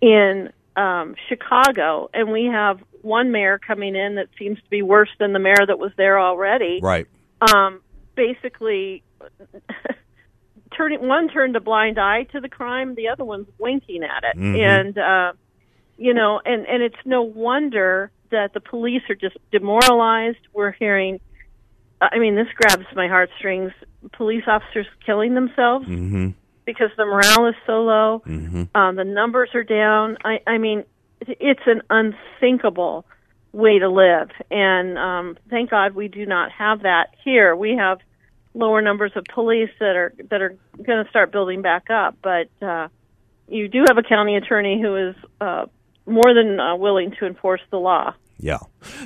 in 0.00 0.50
um, 0.76 1.14
Chicago, 1.28 2.08
and 2.14 2.30
we 2.32 2.44
have 2.46 2.80
one 3.02 3.30
mayor 3.32 3.58
coming 3.58 3.94
in 3.96 4.16
that 4.16 4.28
seems 4.38 4.58
to 4.58 4.70
be 4.70 4.82
worse 4.82 5.08
than 5.18 5.32
the 5.32 5.38
mayor 5.38 5.64
that 5.66 5.78
was 5.78 5.92
there 5.96 6.18
already. 6.20 6.80
Right. 6.82 7.06
Um, 7.40 7.80
basically, 8.14 9.02
turning 10.76 11.06
one 11.06 11.28
turned 11.28 11.56
a 11.56 11.60
blind 11.60 11.98
eye 11.98 12.24
to 12.32 12.40
the 12.40 12.48
crime, 12.48 12.94
the 12.94 13.08
other 13.08 13.24
one's 13.24 13.48
winking 13.58 14.02
at 14.02 14.24
it, 14.24 14.36
Mhm. 14.36 14.58
and 14.58 14.98
uh, 14.98 15.32
you 15.96 16.12
know, 16.14 16.40
and 16.44 16.66
and 16.66 16.82
it's 16.82 16.96
no 17.04 17.22
wonder 17.22 18.10
that 18.30 18.52
the 18.52 18.60
police 18.60 19.02
are 19.08 19.14
just 19.14 19.36
demoralized. 19.52 20.38
We're 20.52 20.72
hearing, 20.72 21.20
I 22.00 22.18
mean, 22.18 22.34
this 22.34 22.48
grabs 22.54 22.86
my 22.94 23.08
heartstrings. 23.08 23.72
Police 24.12 24.44
officers 24.46 24.86
killing 25.04 25.34
themselves 25.34 25.86
Mm-hmm. 25.86 26.28
because 26.64 26.90
the 26.96 27.04
morale 27.04 27.46
is 27.48 27.54
so 27.66 27.82
low. 27.82 28.22
Mm-hmm. 28.26 28.76
Um, 28.76 28.96
the 28.96 29.04
numbers 29.04 29.50
are 29.54 29.64
down. 29.64 30.16
I, 30.24 30.40
I 30.46 30.58
mean, 30.58 30.84
it's 31.20 31.66
an 31.66 31.82
unthinkable 31.90 33.04
way 33.52 33.78
to 33.78 33.88
live, 33.88 34.28
and 34.50 34.98
um, 34.98 35.38
thank 35.48 35.70
God 35.70 35.94
we 35.94 36.08
do 36.08 36.26
not 36.26 36.52
have 36.52 36.82
that 36.82 37.14
here. 37.24 37.56
We 37.56 37.76
have 37.76 37.98
lower 38.52 38.82
numbers 38.82 39.12
of 39.16 39.24
police 39.24 39.70
that 39.80 39.96
are 39.96 40.12
that 40.30 40.42
are 40.42 40.56
going 40.82 41.02
to 41.02 41.08
start 41.10 41.32
building 41.32 41.62
back 41.62 41.88
up, 41.90 42.16
but 42.22 42.48
uh, 42.62 42.88
you 43.48 43.68
do 43.68 43.84
have 43.88 43.96
a 43.98 44.02
county 44.02 44.36
attorney 44.36 44.80
who 44.80 45.08
is 45.08 45.14
uh, 45.40 45.66
more 46.04 46.34
than 46.34 46.60
uh, 46.60 46.76
willing 46.76 47.12
to 47.18 47.26
enforce 47.26 47.62
the 47.70 47.78
law. 47.78 48.14
Yeah. 48.38 48.58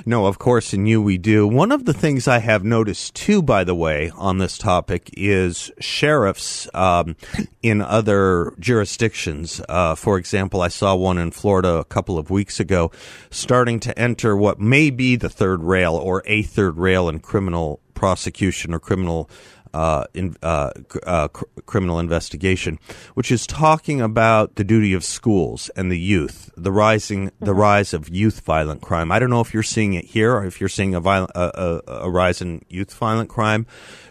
No, 0.05 0.25
of 0.25 0.39
course, 0.39 0.73
in 0.73 0.85
you 0.85 1.01
we 1.01 1.17
do. 1.17 1.47
One 1.47 1.71
of 1.71 1.85
the 1.85 1.93
things 1.93 2.27
I 2.27 2.39
have 2.39 2.65
noticed 2.65 3.15
too, 3.15 3.41
by 3.41 3.63
the 3.63 3.73
way, 3.73 4.11
on 4.15 4.39
this 4.39 4.57
topic 4.57 5.09
is 5.15 5.71
sheriffs 5.79 6.67
um, 6.73 7.15
in 7.63 7.81
other 7.81 8.53
jurisdictions. 8.59 9.61
Uh, 9.69 9.95
for 9.95 10.17
example, 10.17 10.61
I 10.61 10.67
saw 10.67 10.95
one 10.95 11.17
in 11.17 11.31
Florida 11.31 11.75
a 11.75 11.85
couple 11.85 12.17
of 12.17 12.29
weeks 12.29 12.59
ago 12.59 12.91
starting 13.29 13.79
to 13.81 13.97
enter 13.97 14.35
what 14.35 14.59
may 14.59 14.89
be 14.89 15.15
the 15.15 15.29
third 15.29 15.63
rail 15.63 15.95
or 15.95 16.23
a 16.25 16.41
third 16.41 16.77
rail 16.77 17.07
in 17.07 17.19
criminal 17.19 17.79
prosecution 17.93 18.73
or 18.73 18.79
criminal 18.79 19.29
uh, 19.73 20.05
in, 20.13 20.35
uh, 20.41 20.71
uh, 21.03 21.27
cr- 21.29 21.45
criminal 21.65 21.99
investigation, 21.99 22.79
which 23.13 23.31
is 23.31 23.47
talking 23.47 24.01
about 24.01 24.55
the 24.55 24.63
duty 24.63 24.93
of 24.93 25.03
schools 25.03 25.69
and 25.75 25.91
the 25.91 25.99
youth, 25.99 26.51
the 26.55 26.71
rising, 26.71 27.31
the 27.39 27.53
rise 27.53 27.93
of 27.93 28.09
youth 28.09 28.41
violent 28.41 28.81
crime. 28.81 29.11
I 29.11 29.19
don't 29.19 29.29
know 29.29 29.41
if 29.41 29.53
you're 29.53 29.63
seeing 29.63 29.93
it 29.93 30.05
here 30.05 30.33
or 30.33 30.45
if 30.45 30.59
you're 30.59 30.69
seeing 30.69 30.95
a, 30.95 30.99
violent, 30.99 31.31
a, 31.35 31.61
a, 31.87 32.01
a 32.05 32.09
rise 32.09 32.41
in 32.41 32.63
youth 32.69 32.93
violent 32.93 33.29
crime, 33.29 33.65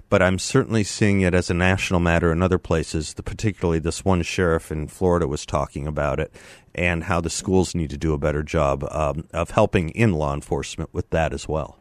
but 0.09 0.23
I'm 0.23 0.38
certainly 0.38 0.85
seeing 0.85 1.20
it 1.20 1.35
as 1.35 1.51
a 1.51 1.55
national 1.55 2.01
matter 2.01 2.33
in 2.33 2.42
other 2.42 2.59
places. 2.59 3.14
The, 3.14 3.23
particularly, 3.23 3.79
this 3.79 4.05
one 4.05 4.23
sheriff 4.23 4.73
in 4.73 4.88
Florida 4.88 5.27
was 5.27 5.46
talking 5.46 5.87
about 5.87 6.20
it 6.20 6.33
and 6.75 7.05
how 7.05 7.20
the 7.20 7.31
schools 7.31 7.75
need 7.75 7.90
to 7.90 7.99
do 7.99 8.12
a 8.12 8.18
better 8.18 8.42
job 8.42 8.85
um, 8.90 9.27
of 9.33 9.51
helping 9.51 9.90
in 9.90 10.12
law 10.12 10.35
enforcement 10.35 10.92
with 10.92 11.11
that 11.11 11.33
as 11.33 11.49
well. 11.49 11.79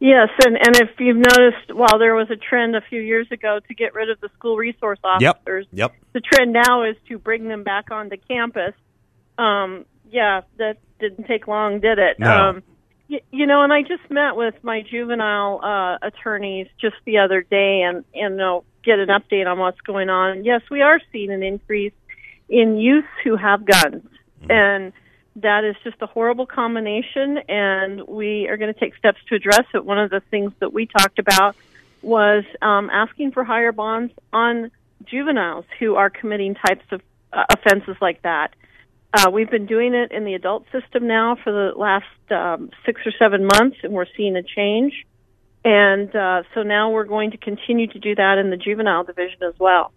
Yes, 0.00 0.28
and 0.44 0.56
and 0.56 0.76
if 0.76 0.90
you've 1.00 1.16
noticed, 1.16 1.74
while 1.74 1.98
there 1.98 2.14
was 2.14 2.30
a 2.30 2.36
trend 2.36 2.76
a 2.76 2.80
few 2.80 3.00
years 3.00 3.26
ago 3.32 3.58
to 3.66 3.74
get 3.74 3.94
rid 3.94 4.10
of 4.10 4.20
the 4.20 4.28
school 4.38 4.56
resource 4.56 5.00
officers, 5.02 5.66
Yep. 5.72 5.92
the 6.12 6.20
trend 6.20 6.52
now 6.52 6.84
is 6.84 6.94
to 7.08 7.18
bring 7.18 7.48
them 7.48 7.64
back 7.64 7.90
onto 7.90 8.16
campus. 8.28 8.74
Um, 9.38 9.84
yeah, 10.10 10.42
that 10.58 10.76
didn't 11.00 11.24
take 11.26 11.48
long, 11.48 11.80
did 11.80 11.98
it? 11.98 12.18
No. 12.20 12.30
Um, 12.32 12.62
y- 13.10 13.22
you 13.32 13.46
know, 13.46 13.62
and 13.62 13.72
I 13.72 13.82
just 13.82 14.08
met 14.08 14.36
with 14.36 14.54
my 14.62 14.82
juvenile 14.82 15.60
uh, 15.64 15.98
attorneys 16.06 16.68
just 16.80 16.96
the 17.04 17.18
other 17.18 17.42
day, 17.42 17.82
and 17.82 18.04
and 18.14 18.34
you 18.34 18.36
know, 18.38 18.64
get 18.84 19.00
an 19.00 19.08
update 19.08 19.50
on 19.50 19.58
what's 19.58 19.80
going 19.80 20.10
on. 20.10 20.44
Yes, 20.44 20.62
we 20.70 20.80
are 20.80 21.00
seeing 21.10 21.32
an 21.32 21.42
increase 21.42 21.92
in 22.48 22.76
youth 22.78 23.04
who 23.24 23.34
have 23.34 23.64
guns, 23.66 24.04
and 24.48 24.92
that 25.42 25.64
is 25.64 25.76
just 25.84 25.96
a 26.00 26.06
horrible 26.06 26.46
combination, 26.46 27.38
and 27.48 28.06
we 28.06 28.48
are 28.48 28.56
going 28.56 28.72
to 28.72 28.78
take 28.78 28.96
steps 28.96 29.18
to 29.28 29.34
address 29.34 29.64
it. 29.74 29.84
One 29.84 29.98
of 29.98 30.10
the 30.10 30.20
things 30.30 30.52
that 30.60 30.72
we 30.72 30.86
talked 30.86 31.18
about 31.18 31.56
was 32.02 32.44
um, 32.62 32.90
asking 32.90 33.32
for 33.32 33.44
higher 33.44 33.72
bonds 33.72 34.12
on 34.32 34.70
juveniles 35.04 35.64
who 35.78 35.96
are 35.96 36.10
committing 36.10 36.54
types 36.54 36.84
of 36.90 37.00
uh, 37.32 37.44
offenses 37.50 37.96
like 38.00 38.22
that. 38.22 38.54
Uh, 39.12 39.30
we've 39.30 39.50
been 39.50 39.66
doing 39.66 39.94
it 39.94 40.12
in 40.12 40.24
the 40.24 40.34
adult 40.34 40.64
system 40.70 41.06
now 41.06 41.36
for 41.42 41.50
the 41.50 41.78
last 41.78 42.06
um, 42.30 42.70
six 42.84 43.00
or 43.06 43.12
seven 43.18 43.46
months, 43.46 43.78
and 43.82 43.92
we're 43.92 44.06
seeing 44.16 44.36
a 44.36 44.42
change. 44.42 45.06
And 45.64 46.14
uh, 46.14 46.42
so 46.54 46.62
now 46.62 46.90
we're 46.90 47.04
going 47.04 47.32
to 47.32 47.36
continue 47.36 47.86
to 47.88 47.98
do 47.98 48.14
that 48.14 48.38
in 48.38 48.50
the 48.50 48.56
juvenile 48.56 49.04
division 49.04 49.42
as 49.42 49.54
well. 49.58 49.92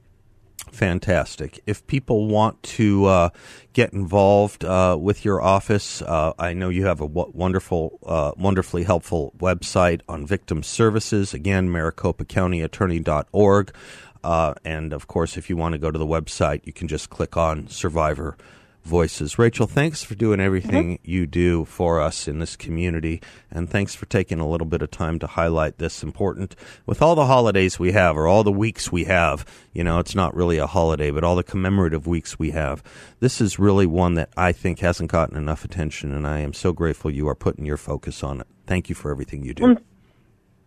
Fantastic. 0.69 1.59
If 1.65 1.85
people 1.87 2.27
want 2.27 2.61
to 2.63 3.05
uh, 3.05 3.29
get 3.73 3.93
involved 3.93 4.63
uh, 4.63 4.95
with 4.99 5.25
your 5.25 5.41
office, 5.41 6.01
uh, 6.01 6.33
I 6.39 6.53
know 6.53 6.69
you 6.69 6.85
have 6.85 7.01
a 7.01 7.07
w- 7.07 7.31
wonderful, 7.33 7.99
uh, 8.05 8.31
wonderfully 8.37 8.83
helpful 8.83 9.33
website 9.37 10.01
on 10.07 10.25
victim 10.25 10.63
services. 10.63 11.33
Again, 11.33 11.67
maricopacountyattorney.org. 11.69 13.75
Uh, 14.23 14.53
and 14.63 14.93
of 14.93 15.07
course, 15.07 15.35
if 15.35 15.49
you 15.49 15.57
want 15.57 15.73
to 15.73 15.79
go 15.79 15.91
to 15.91 15.99
the 15.99 16.05
website, 16.05 16.61
you 16.63 16.71
can 16.71 16.87
just 16.87 17.09
click 17.09 17.35
on 17.35 17.67
Survivor 17.67 18.37
Voices. 18.83 19.37
Rachel, 19.37 19.67
thanks 19.67 20.03
for 20.03 20.15
doing 20.15 20.39
everything 20.39 20.95
mm-hmm. 20.95 21.09
you 21.09 21.27
do 21.27 21.65
for 21.65 22.01
us 22.01 22.27
in 22.27 22.39
this 22.39 22.55
community, 22.55 23.21
and 23.51 23.69
thanks 23.69 23.93
for 23.93 24.05
taking 24.07 24.39
a 24.39 24.49
little 24.49 24.65
bit 24.65 24.81
of 24.81 24.89
time 24.89 25.19
to 25.19 25.27
highlight 25.27 25.77
this 25.77 26.01
important. 26.01 26.55
With 26.85 27.01
all 27.01 27.13
the 27.13 27.27
holidays 27.27 27.79
we 27.79 27.91
have, 27.91 28.17
or 28.17 28.27
all 28.27 28.43
the 28.43 28.51
weeks 28.51 28.91
we 28.91 29.03
have, 29.03 29.45
you 29.71 29.83
know, 29.83 29.99
it's 29.99 30.15
not 30.15 30.35
really 30.35 30.57
a 30.57 30.67
holiday, 30.67 31.11
but 31.11 31.23
all 31.23 31.35
the 31.35 31.43
commemorative 31.43 32.07
weeks 32.07 32.39
we 32.39 32.51
have, 32.51 32.83
this 33.19 33.39
is 33.39 33.59
really 33.59 33.85
one 33.85 34.15
that 34.15 34.29
I 34.35 34.51
think 34.51 34.79
hasn't 34.79 35.11
gotten 35.11 35.37
enough 35.37 35.63
attention, 35.63 36.11
and 36.11 36.25
I 36.25 36.39
am 36.39 36.53
so 36.53 36.73
grateful 36.73 37.11
you 37.11 37.27
are 37.27 37.35
putting 37.35 37.65
your 37.65 37.77
focus 37.77 38.23
on 38.23 38.41
it. 38.41 38.47
Thank 38.65 38.89
you 38.89 38.95
for 38.95 39.11
everything 39.11 39.43
you 39.43 39.53
do. 39.53 39.63
Mm. 39.63 39.81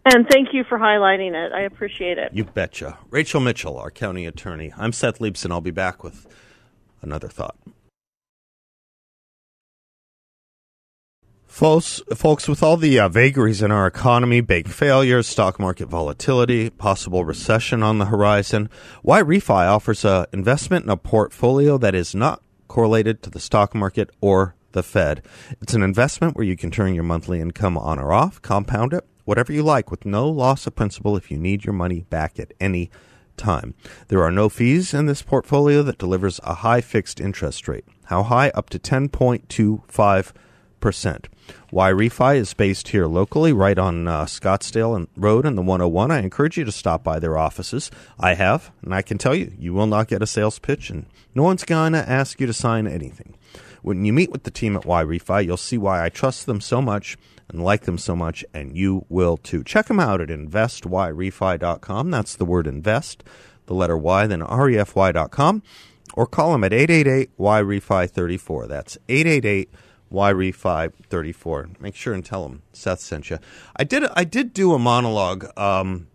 And 0.07 0.29
thank 0.29 0.49
you 0.53 0.65
for 0.65 0.79
highlighting 0.79 1.33
it. 1.33 1.53
I 1.53 1.63
appreciate 1.63 2.19
it. 2.19 2.33
You 2.35 2.45
betcha. 2.45 2.99
Rachel 3.11 3.41
Mitchell, 3.41 3.79
our 3.79 3.91
county 3.91 4.27
attorney. 4.27 4.73
I'm 4.77 4.93
Seth 4.93 5.19
Leibsohn. 5.19 5.51
I'll 5.51 5.63
be 5.63 5.71
back 5.71 6.05
with 6.05 6.27
another 7.01 7.29
thought. 7.29 7.57
Folks, 11.55 12.03
folks, 12.17 12.49
with 12.49 12.65
all 12.65 12.77
the 12.77 12.99
uh, 12.99 13.09
vagaries 13.09 13.63
in 13.63 13.71
our 13.71 13.87
economy, 13.87 14.41
bank 14.41 14.67
failures, 14.67 15.29
stock 15.29 15.61
market 15.61 15.87
volatility, 15.87 16.69
possible 16.69 17.25
recession 17.25 17.81
on 17.81 17.99
the 17.99 18.07
horizon, 18.07 18.69
Yrefy 19.05 19.69
offers 19.69 20.05
a 20.05 20.27
investment 20.33 20.85
in 20.85 20.91
a 20.91 20.97
portfolio 20.97 21.79
that 21.79 21.95
is 21.95 22.13
not 22.13 22.43
correlated 22.67 23.23
to 23.23 23.31
the 23.31 23.39
stock 23.39 23.73
market 23.73 24.11
or 24.21 24.57
the 24.73 24.83
Fed. 24.83 25.25
It's 25.61 25.75
an 25.75 25.85
investment 25.85 26.35
where 26.35 26.45
you 26.45 26.57
can 26.57 26.73
turn 26.73 26.93
your 26.93 27.05
monthly 27.05 27.41
income 27.41 27.79
on 27.79 28.01
or 28.01 28.13
off, 28.13 28.43
compound 28.43 28.93
it, 28.93 29.07
whatever 29.25 29.53
you 29.53 29.63
like, 29.63 29.93
with 29.93 30.05
no 30.05 30.29
loss 30.29 30.67
of 30.67 30.75
principal 30.75 31.17
if 31.17 31.31
you 31.31 31.39
need 31.39 31.65
your 31.65 31.73
money 31.73 32.01
back 32.11 32.41
at 32.41 32.53
any 32.59 32.91
time. 33.37 33.75
There 34.09 34.25
are 34.25 34.33
no 34.33 34.49
fees 34.49 34.93
in 34.93 35.07
this 35.07 35.23
portfolio 35.23 35.85
that 35.85 35.99
delivers 35.99 36.41
a 36.43 36.55
high 36.55 36.81
fixed 36.81 37.21
interest 37.21 37.69
rate. 37.69 37.85
How 38.07 38.25
high? 38.25 38.49
Up 38.57 38.71
to 38.71 38.81
10.25 38.81 40.33
Yrefy 41.75 42.37
is 42.37 42.55
based 42.55 42.87
here 42.89 43.09
locally, 43.09 43.53
right 43.53 43.77
on 43.77 44.07
uh, 44.07 44.27
Scottsdale 44.27 44.95
and 44.95 45.09
Road 45.17 45.45
and 45.45 45.59
the 45.59 45.63
101. 45.63 46.13
I 46.13 46.21
encourage 46.21 46.57
you 46.57 46.65
to 46.65 46.71
stop 46.71 47.03
by 47.03 47.19
their 47.19 47.37
offices. 47.37 47.91
I 48.17 48.35
have, 48.35 48.71
and 48.83 48.95
I 48.95 49.03
can 49.03 49.19
tell 49.19 49.35
you, 49.35 49.53
you 49.59 49.75
will 49.75 49.89
not 49.89 50.07
get 50.07 50.23
a 50.23 50.27
sales 50.27 50.61
pitch, 50.61 50.89
and 50.89 51.07
no 51.35 51.43
one's 51.43 51.65
going 51.65 51.93
to 51.95 52.09
ask 52.09 52.41
you 52.41 52.47
to 52.47 52.53
sign 52.53 52.87
anything. 52.87 53.37
When 53.83 54.05
you 54.05 54.13
meet 54.13 54.31
with 54.31 54.45
the 54.45 54.53
team 54.53 54.77
at 54.77 54.85
Yrefy, 54.85 55.45
you'll 55.45 55.57
see 55.57 55.77
why 55.77 56.05
I 56.05 56.11
trust 56.11 56.47
them 56.47 56.61
so 56.61 56.81
much 56.81 57.19
and 57.49 57.65
like 57.65 57.83
them 57.83 57.99
so 57.99 58.15
much, 58.15 58.45
and 58.55 58.77
you 58.77 59.05
will 59.09 59.37
too. 59.37 59.65
Check 59.65 59.87
them 59.87 59.99
out 59.99 60.21
at 60.21 60.29
investyrefy.com. 60.29 62.11
That's 62.13 62.37
the 62.37 62.45
word 62.45 62.69
invest, 62.69 63.25
the 63.67 63.75
letter 63.75 63.99
Y, 63.99 64.29
then 64.29 64.43
refy.com, 64.43 65.63
or 66.15 66.27
call 66.29 66.53
them 66.53 66.63
at 66.63 66.73
888 66.73 67.37
Yrefy 67.37 68.09
34. 68.09 68.69
That's 68.69 68.97
888 69.09 69.71
YRE5 70.15 70.93
34. 71.09 71.71
Make 71.81 71.95
sure 71.95 72.15
and 72.15 72.25
tell 72.25 72.45
them 72.45 72.63
Seth 72.73 73.01
sent 73.01 73.31
you. 73.31 73.39
I 73.77 73.85
did 73.85 74.05
I 74.15 74.25
did 74.25 74.53
do 74.53 74.73
a 74.73 74.79
monologue 74.79 75.47
um, 75.59 76.07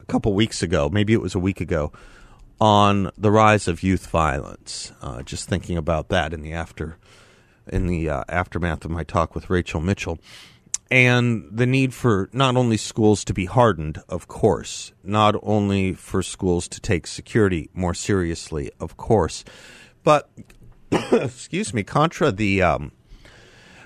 a 0.00 0.04
couple 0.06 0.32
weeks 0.34 0.62
ago, 0.62 0.88
maybe 0.88 1.12
it 1.12 1.20
was 1.20 1.34
a 1.34 1.38
week 1.38 1.60
ago, 1.60 1.92
on 2.60 3.10
the 3.18 3.30
rise 3.30 3.68
of 3.68 3.82
youth 3.82 4.06
violence. 4.06 4.92
Uh, 5.02 5.22
just 5.22 5.48
thinking 5.48 5.76
about 5.76 6.08
that 6.08 6.32
in 6.32 6.42
the 6.42 6.52
after 6.52 6.96
in 7.66 7.86
the 7.86 8.08
uh, 8.08 8.24
aftermath 8.28 8.84
of 8.84 8.90
my 8.90 9.04
talk 9.04 9.34
with 9.34 9.50
Rachel 9.50 9.80
Mitchell. 9.80 10.18
And 10.90 11.48
the 11.52 11.66
need 11.66 11.92
for 11.92 12.30
not 12.32 12.56
only 12.56 12.78
schools 12.78 13.22
to 13.24 13.34
be 13.34 13.44
hardened, 13.44 14.00
of 14.08 14.26
course, 14.26 14.92
not 15.04 15.34
only 15.42 15.92
for 15.92 16.22
schools 16.22 16.66
to 16.68 16.80
take 16.80 17.06
security 17.06 17.68
more 17.74 17.92
seriously, 17.92 18.70
of 18.80 18.96
course, 18.96 19.44
but 20.02 20.30
excuse 21.12 21.74
me, 21.74 21.82
contra 21.82 22.32
the 22.32 22.62
um, 22.62 22.92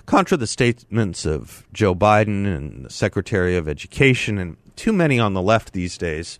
contra 0.06 0.36
the 0.36 0.46
statements 0.46 1.24
of 1.24 1.66
Joe 1.72 1.94
Biden 1.94 2.46
and 2.46 2.84
the 2.84 2.90
Secretary 2.90 3.56
of 3.56 3.68
Education 3.68 4.38
and 4.38 4.56
too 4.76 4.92
many 4.92 5.18
on 5.18 5.34
the 5.34 5.42
left 5.42 5.72
these 5.72 5.98
days 5.98 6.38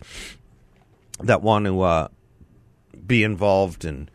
that 1.19 1.41
want 1.41 1.65
to 1.65 1.81
uh, 1.81 2.07
be 3.05 3.23
involved 3.23 3.85
in 3.85 4.09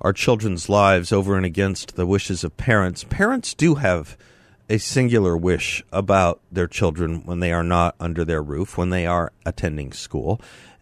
our 0.00 0.12
children's 0.12 0.68
lives 0.68 1.12
over 1.12 1.36
and 1.36 1.44
against 1.44 1.96
the 1.96 2.06
wishes 2.06 2.44
of 2.44 2.56
parents. 2.56 3.04
Parents 3.04 3.54
do 3.54 3.76
have 3.76 4.16
a 4.68 4.78
singular 4.78 5.36
wish 5.36 5.82
about 5.92 6.40
their 6.52 6.66
children 6.66 7.22
when 7.24 7.40
they 7.40 7.52
are 7.52 7.64
not 7.64 7.94
under 7.98 8.24
their 8.24 8.42
roof, 8.42 8.76
when 8.76 8.90
they 8.90 9.06
are 9.06 9.32
attending 9.44 9.92
school. 9.92 10.40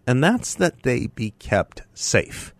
and 0.08 0.22
that's 0.22 0.54
that 0.54 0.82
they 0.82 1.08
be 1.08 1.32
kept 1.38 1.82
safe. 1.92 2.54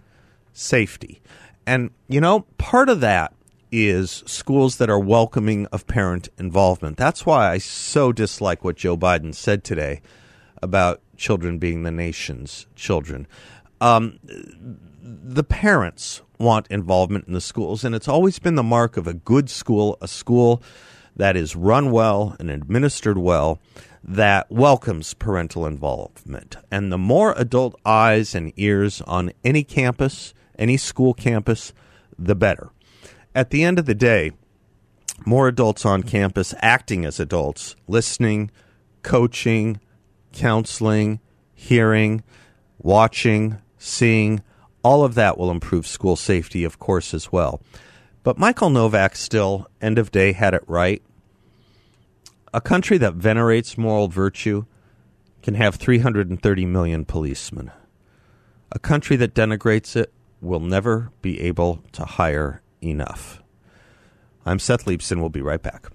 Safety. 0.52 1.20
And, 1.66 1.90
you 2.08 2.20
know, 2.20 2.40
part 2.58 2.88
of 2.88 3.00
that 3.00 3.34
is 3.72 4.22
schools 4.26 4.76
that 4.76 4.88
are 4.88 4.98
welcoming 4.98 5.66
of 5.66 5.86
parent 5.86 6.28
involvement. 6.38 6.96
That's 6.96 7.26
why 7.26 7.50
I 7.50 7.58
so 7.58 8.12
dislike 8.12 8.62
what 8.64 8.76
Joe 8.76 8.96
Biden 8.96 9.34
said 9.34 9.64
today 9.64 10.00
about 10.62 11.00
children 11.16 11.58
being 11.58 11.82
the 11.82 11.90
nation's 11.90 12.66
children. 12.76 13.26
Um, 13.80 14.18
the 15.02 15.44
parents 15.44 16.22
want 16.38 16.66
involvement 16.68 17.26
in 17.26 17.32
the 17.32 17.40
schools, 17.40 17.84
and 17.84 17.94
it's 17.94 18.08
always 18.08 18.38
been 18.38 18.54
the 18.54 18.62
mark 18.62 18.96
of 18.96 19.06
a 19.06 19.14
good 19.14 19.50
school, 19.50 19.98
a 20.00 20.08
school 20.08 20.62
that 21.16 21.36
is 21.36 21.56
run 21.56 21.90
well 21.90 22.36
and 22.38 22.50
administered 22.50 23.18
well, 23.18 23.58
that 24.04 24.50
welcomes 24.50 25.14
parental 25.14 25.66
involvement. 25.66 26.56
And 26.70 26.92
the 26.92 26.98
more 26.98 27.34
adult 27.36 27.74
eyes 27.84 28.34
and 28.34 28.52
ears 28.56 29.00
on 29.02 29.32
any 29.42 29.64
campus, 29.64 30.34
any 30.58 30.76
school 30.76 31.14
campus, 31.14 31.72
the 32.18 32.34
better. 32.34 32.70
At 33.34 33.50
the 33.50 33.62
end 33.64 33.78
of 33.78 33.86
the 33.86 33.94
day, 33.94 34.32
more 35.24 35.48
adults 35.48 35.84
on 35.84 36.02
campus 36.02 36.54
acting 36.60 37.04
as 37.04 37.20
adults, 37.20 37.76
listening, 37.86 38.50
coaching, 39.02 39.80
counseling, 40.32 41.20
hearing, 41.54 42.22
watching, 42.78 43.58
seeing, 43.78 44.42
all 44.82 45.04
of 45.04 45.14
that 45.14 45.38
will 45.38 45.50
improve 45.50 45.86
school 45.86 46.16
safety, 46.16 46.64
of 46.64 46.78
course, 46.78 47.12
as 47.12 47.32
well. 47.32 47.60
But 48.22 48.38
Michael 48.38 48.70
Novak 48.70 49.16
still, 49.16 49.68
end 49.80 49.98
of 49.98 50.10
day, 50.10 50.32
had 50.32 50.54
it 50.54 50.62
right. 50.66 51.02
A 52.52 52.60
country 52.60 52.98
that 52.98 53.14
venerates 53.14 53.76
moral 53.76 54.08
virtue 54.08 54.64
can 55.42 55.54
have 55.54 55.76
330 55.76 56.66
million 56.66 57.04
policemen. 57.04 57.70
A 58.72 58.78
country 58.78 59.16
that 59.16 59.34
denigrates 59.34 59.94
it 59.94 60.12
will 60.46 60.60
never 60.60 61.10
be 61.22 61.40
able 61.40 61.82
to 61.92 62.04
hire 62.04 62.62
enough. 62.82 63.42
I'm 64.44 64.58
Seth 64.58 64.84
Leibsohn. 64.84 65.20
We'll 65.20 65.28
be 65.28 65.42
right 65.42 65.62
back. 65.62 65.86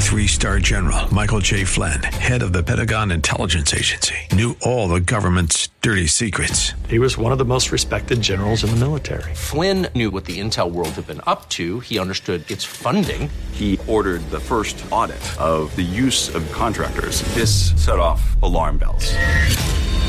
Three 0.00 0.26
star 0.26 0.58
general 0.58 1.12
Michael 1.14 1.38
J. 1.38 1.62
Flynn, 1.62 2.02
head 2.02 2.42
of 2.42 2.52
the 2.52 2.64
Pentagon 2.64 3.12
Intelligence 3.12 3.72
Agency, 3.72 4.16
knew 4.32 4.56
all 4.60 4.88
the 4.88 4.98
government's 4.98 5.68
dirty 5.82 6.08
secrets. 6.08 6.72
He 6.88 6.98
was 6.98 7.16
one 7.16 7.30
of 7.30 7.38
the 7.38 7.44
most 7.44 7.70
respected 7.70 8.20
generals 8.20 8.64
in 8.64 8.70
the 8.70 8.76
military. 8.76 9.32
Flynn 9.34 9.86
knew 9.94 10.10
what 10.10 10.24
the 10.24 10.40
intel 10.40 10.72
world 10.72 10.88
had 10.90 11.06
been 11.06 11.20
up 11.28 11.48
to. 11.50 11.78
He 11.78 12.00
understood 12.00 12.50
its 12.50 12.64
funding. 12.64 13.30
He 13.52 13.78
ordered 13.86 14.28
the 14.30 14.40
first 14.40 14.84
audit 14.90 15.22
of 15.40 15.74
the 15.76 15.82
use 15.82 16.34
of 16.34 16.50
contractors. 16.50 17.22
This 17.34 17.70
set 17.76 18.00
off 18.00 18.36
alarm 18.42 18.78
bells. 18.78 19.14